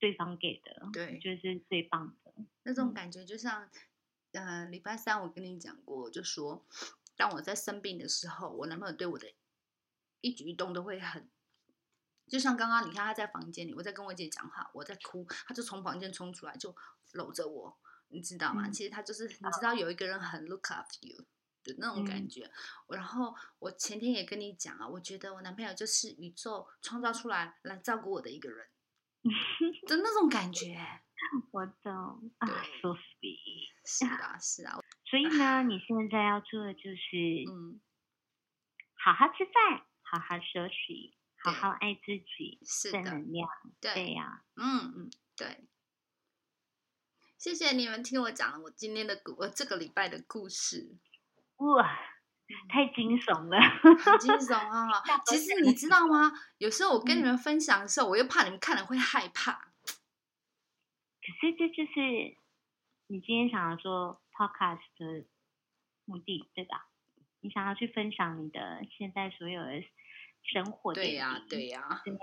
[0.00, 2.34] 对方给的，对，就是最棒的
[2.64, 3.24] 那种感觉。
[3.24, 3.70] 就像，
[4.32, 6.66] 呃，礼拜三我跟你讲过，就说
[7.16, 9.32] 当我在生病的时候，我男朋友对我的
[10.20, 11.30] 一举一动都会很，
[12.26, 16.74] 就像刚刚你看他在房间里，我在跟我姐讲话，我在哭，他就从房间冲出来，就
[17.12, 17.78] 搂着我。
[18.08, 18.68] 你知道吗？
[18.70, 21.24] 其实他就是，你知道有一个人很 look after you
[21.62, 22.50] 的那种感觉。
[22.88, 28.68] 然后我前天也跟你讲啊，我觉得我男朋友就是宇宙创造出来来照顾我的一个人
[29.88, 30.76] 的那种感觉。
[31.52, 32.50] 我懂，对
[32.82, 34.78] ，so sweet，是啊，是啊。
[35.06, 37.80] 所以呢，你现在要做的就是，嗯，
[38.94, 42.58] 好好吃饭，好好休息，好好爱自己，
[42.92, 43.48] 正能量，
[43.80, 45.64] 对呀，嗯嗯，对。
[47.44, 50.96] 谢谢你们听我讲了我今天的故，我这个礼拜的故事。
[51.56, 51.84] 哇，
[52.70, 53.60] 太惊悚了，
[53.98, 54.88] 很惊悚啊！
[55.28, 56.32] 其实你知道吗？
[56.56, 59.52] 有时候我跟你们分享的时候，我又怕你们看了会害怕。
[59.52, 62.38] 可是这就是
[63.08, 65.26] 你今天想要做 podcast 的
[66.06, 66.88] 目的，对吧？
[67.40, 69.84] 你想要去分享你的现在所有的
[70.44, 70.94] 生活。
[70.94, 72.20] 对呀，对呀，对呀。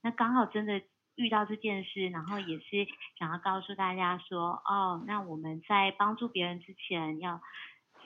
[0.00, 0.80] 那刚好真的。
[1.16, 2.86] 遇到这件事，然后也是
[3.18, 7.40] 想要告诉大家说，哦，那我们在帮助别人之前，要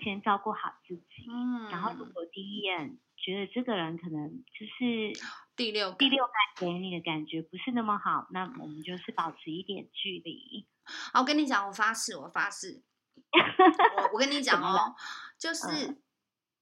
[0.02, 1.26] 先照顾好自己。
[1.28, 5.12] 嗯，然后如果第一眼觉得这个人可能就是
[5.56, 10.66] 第六第六感给你的感觉不是那么好，那我们就是保持一点距离。
[11.12, 12.82] 好，我跟你讲，我发誓，我发誓，
[13.98, 14.94] 我我跟你讲哦，
[15.38, 16.00] 就是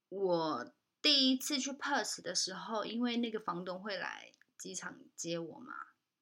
[0.09, 0.65] 我
[1.01, 5.73] 第一次去 Perth 的时候，因为那个房东会来机场接我嘛。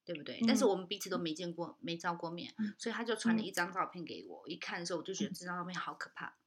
[0.08, 0.40] 对不对？
[0.48, 4.48] 但是我们彼此都没见过，没照过面，所以他就传了一张照片给我。
[4.48, 6.38] 一看的时候，我就觉得这张照片好可怕。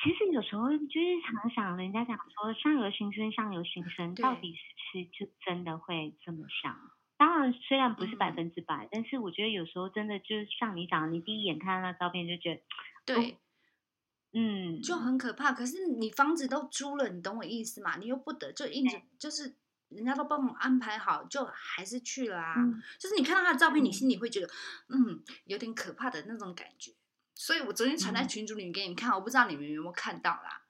[0.00, 6.78] 其实有时候就是常想，人家讲说“相由心生，相由心生”，到底是就真的会这么想？
[7.16, 12.54] 当然，虽然不是百分之百，但是我觉得有时候真的就是像你讲，你第一眼看到那照片就觉
[13.04, 13.38] 得，对，
[14.32, 15.52] 嗯，就很可怕。
[15.52, 17.96] 可是你房子都租了，你懂我意思吗？
[17.96, 19.56] 你又不得就硬着，就是。
[19.94, 22.54] 人家都帮我安排好，就还是去了啊。
[22.98, 24.50] 就是你看到他的照片，你心里会觉得，
[24.88, 26.92] 嗯，有点可怕的那种感觉。
[27.34, 30.62] 所以我昨天传在群组里面给你看，我不知道你们有没有看到啦。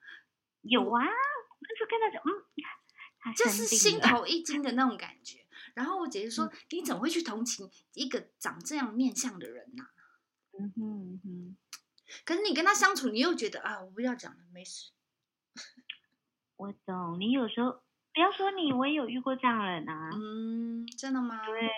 [0.63, 5.47] 有啊，那时候跟他讲，嗯，就是心头一惊的那种感觉。
[5.75, 9.85] 然后我姐姐说：“你怎么会去同情一个长这样面相的人呢？”
[10.59, 11.57] 嗯哼哼。
[12.25, 14.93] 可是你跟他相处，你又觉得啊，我不要讲了，没事。
[16.57, 17.83] 我懂，你有时候。
[18.15, 20.11] 不要说你，我也有遇过这样的人啊。
[20.15, 21.41] 嗯，真的吗？
[21.47, 21.71] 对，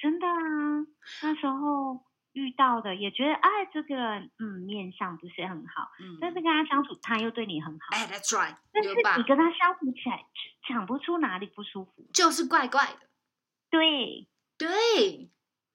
[0.00, 0.86] 真的啊。
[1.22, 2.00] 那时候
[2.32, 5.90] 遇到的，也觉得哎，这个人嗯面相不是很好。
[6.00, 6.18] 嗯。
[6.20, 7.86] 但是跟他相处，他又对你很好。
[7.92, 8.56] 哎，That's right。
[8.72, 10.26] 但是你跟他相处起来，
[10.68, 13.08] 讲不出哪里不舒服，就是怪怪的。
[13.70, 14.28] 对。
[14.58, 15.30] 对。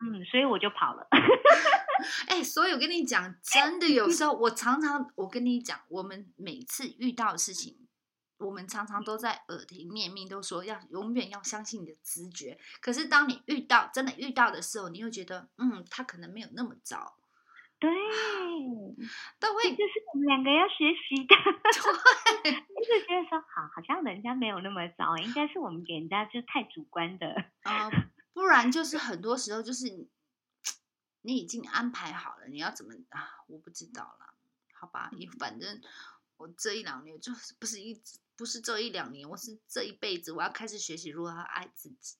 [0.05, 1.07] 嗯，所以我就跑了。
[2.27, 7.77] 哎， 所以我跟你讲，真的有时候，我常常我跟你讲，我们每次遇到的事情。
[8.43, 17.17] 我们常常都在耳提面命都说要永远要相信你的直觉，可是当你遇到真的遇到的时候，你会觉得，嗯，他可能没有那么糟。
[17.79, 17.89] 对，
[19.39, 21.35] 都会，就是我们两个要学习的。
[22.43, 27.45] 对，就是觉得说，好，好像人家没有那么糟，应该是我们给人家就太主观的。
[27.63, 27.89] 啊，
[28.31, 30.09] 不然就是很多时候就是你，
[31.23, 33.43] 你已经安排好了，你要怎么啊？
[33.47, 34.33] 我不知道了，
[34.79, 35.81] 好吧，你反正
[36.37, 42.17] 我这一两年就是不是一直不是这一两年，我是这一辈子，我要开始学习如何爱自己。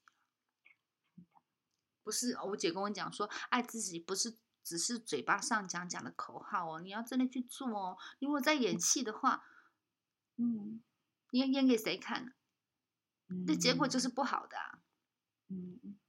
[2.02, 4.38] 不是，我姐跟我讲说，爱自己不是。
[4.64, 7.98] 只是嘴巴上讲讲的口号哦，你要真的去做哦。
[8.22, 9.44] 如果在演戏的话，
[10.38, 10.82] 嗯，
[11.32, 12.34] 你要演给谁看？
[13.46, 14.58] 那结果就是不好的。
[15.50, 16.00] 嗯，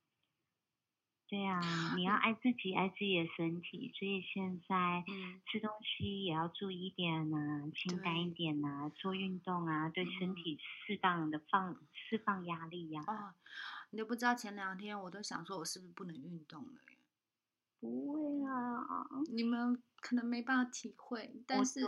[1.35, 3.91] 对呀，你要爱自己，爱自己的身体。
[3.99, 5.03] 所以现在
[5.51, 10.57] 吃东西也要注意一点呐，清淡一点呐，做运动啊，对身体
[10.87, 13.03] 适当的放释放压力呀。
[13.09, 13.35] 哦，
[13.91, 16.80] 你都不知道前两天我都想说，我是不是不能运动了？
[17.80, 21.80] 不会啊，你们可能没办法体会，但是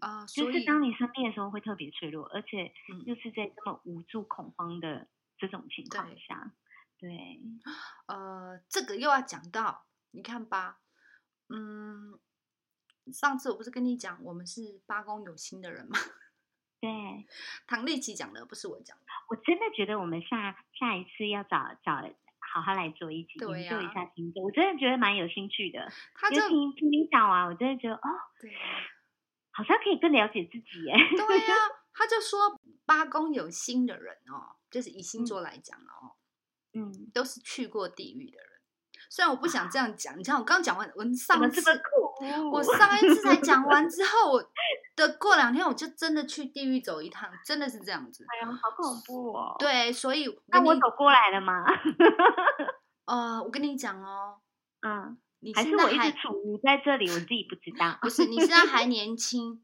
[0.00, 2.72] 啊，就是当你生病的时候会特别脆弱，而且
[3.04, 5.08] 又是在这么无助、恐慌的
[5.38, 6.52] 这种情况下，
[7.00, 7.40] 对，
[8.06, 10.80] 呃，这个又要讲到，你看吧，
[11.48, 12.20] 嗯，
[13.12, 15.98] 上次我不是跟你讲，我们是八公有心的人吗？
[16.80, 17.26] 对，
[17.66, 19.04] 唐立奇讲的，不是我讲的。
[19.30, 22.08] 我真的觉得我们下下一次要找找。
[22.52, 25.88] 好好来做一集，研究一下星座，我真的觉得蛮有兴趣的。
[26.14, 28.08] 他就听听你讲完，我真的觉得哦，
[28.40, 28.52] 对，
[29.52, 30.92] 好像可以更了解自己耶。
[30.92, 31.54] 对呀，
[31.94, 36.19] 他就说八宫有心的人哦，就是以星座来讲哦，嗯，
[37.12, 38.46] 都是去过地狱的人。
[39.08, 41.82] 虽然我不想这样讲，你看我刚讲完，我上一次
[42.52, 44.42] 我上一次才讲完之后，我
[44.94, 48.24] 的过两天我就真的去地狱走一趟，真的是这样子。
[48.28, 49.56] 哎呀，好恐怖哦！
[49.58, 51.64] 对，所以那我走过来了吗？
[53.06, 54.36] 呃，我跟你讲哦，
[54.86, 57.98] 嗯，你还是我一直处于在这里，我自己不知道。
[58.02, 59.62] 不是，你现在还年轻。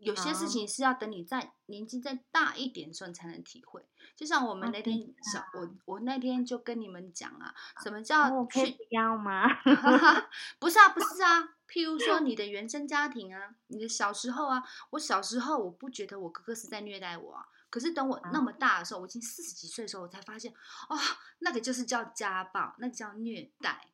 [0.00, 3.84] 有些事情是要等你再年纪再大一点的时候，你才能体会。
[4.14, 4.98] 就像我们那天
[5.32, 9.46] 小我我那天就跟你们讲啊，什么叫去要吗？
[10.58, 11.54] 不是啊，不是啊。
[11.68, 20.52] 譬如说你的原生家庭啊，你的小时候啊，我小时候我不觉得我哥哥是在虐待我，啊，可是等我那么大的时候，我已经四十几岁的时候，我才发现，
[20.88, 20.96] 哦，
[21.40, 23.88] 那个就是叫家暴，那个叫虐待。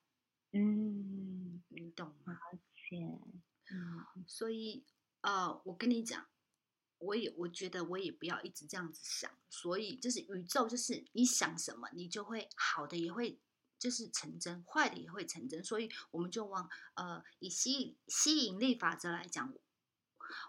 [0.52, 2.38] 嗯，你懂吗？
[2.52, 2.96] 而且，
[3.70, 4.84] 嗯，所以。
[5.24, 6.26] 呃，我跟你讲，
[6.98, 13.40] 我也我觉得我也不要一直这样子想，所以就是宇宙就是你想什么，你就会好的也会
[13.78, 19.50] 就是成真，坏的也会成真，所以我们就往呃以吸吸引力法则来讲，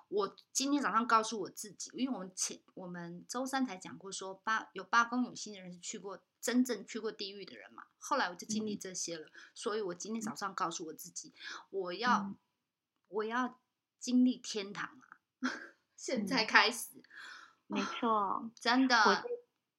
[0.10, 11.34] 我今天早上告诉我自己，因为我们前我们周三才讲过说八有八宫有心的人是去过真正去过地狱的人嘛，后来我就经历这些了，所以我今天早上告诉我自己，
[11.70, 12.36] 我要
[13.08, 13.58] 我要。
[14.06, 15.10] 经历天堂啊！
[15.97, 17.01] 现在开始，
[17.66, 18.95] 没错，真的，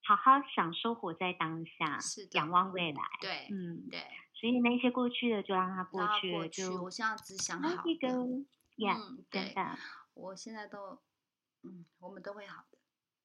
[0.03, 3.03] 好好享受活在当下，是仰望未来。
[3.21, 4.01] 对，嗯，对。
[4.35, 8.09] 所以那些过去的就让它过去了，就我现在只想好的。
[8.19, 9.79] 嗯，对的。
[10.15, 11.01] 我现在都，
[11.63, 12.79] 嗯，我们都会好的。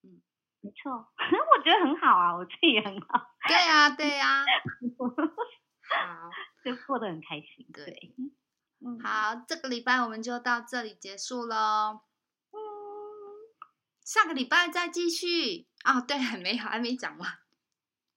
[0.04, 0.22] 嗯，
[0.60, 3.36] 没错， 我觉得很好啊，我自己也很好。
[3.48, 4.46] 对啊，对啊。
[4.46, 6.30] 好，
[6.64, 7.68] 就过得很开心。
[7.74, 8.14] 对。
[9.04, 12.02] 好，这个礼拜我们就到这里结束喽。
[12.52, 12.58] 嗯，
[14.04, 15.68] 下个礼拜再继续。
[15.84, 17.38] 哦，对，还没还没讲完。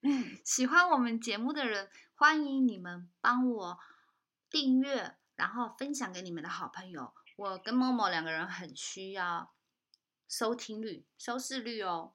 [0.01, 3.79] 嗯，喜欢我们节目的人，欢迎你们帮我
[4.49, 7.13] 订阅，然后分享给你们的好朋友。
[7.37, 9.53] 我跟默默两个人很需要
[10.27, 12.15] 收听率、收视率哦，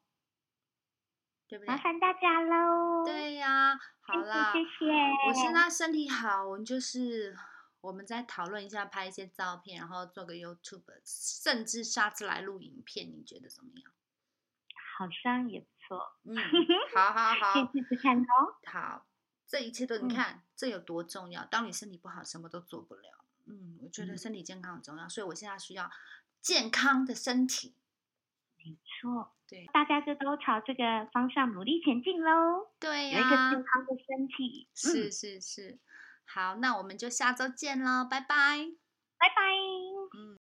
[1.48, 1.68] 对不对？
[1.68, 3.06] 麻烦大家喽。
[3.06, 4.92] 对呀，好啦，谢谢。
[5.28, 7.38] 我现在身体好，我们就是。
[7.82, 13.92] 我们再讨论一下，拍一些照片，然后做个 YouTube，甚至下次来录影片，你觉得怎么样？
[14.98, 16.14] 好像也不错。
[16.24, 16.36] 嗯，
[16.94, 18.58] 好好好，可以试试看哦。
[18.66, 19.06] 好，
[19.48, 21.46] 这一切都你看，这有多重要？
[21.46, 23.26] 当你身体不好，什么都做不了。
[23.46, 25.90] 嗯，我觉得身体健康很重要，所以我现在需要
[26.42, 27.76] 健康的身体。
[28.58, 32.70] 没错，对，大家就都朝这个方向努力前进喽。
[32.78, 34.68] 对呀，有一个健康的身体。
[34.76, 35.80] 是是是。
[36.32, 38.28] 好，那我们就下周见喽，拜拜，
[39.18, 39.42] 拜拜，
[40.18, 40.39] 嗯。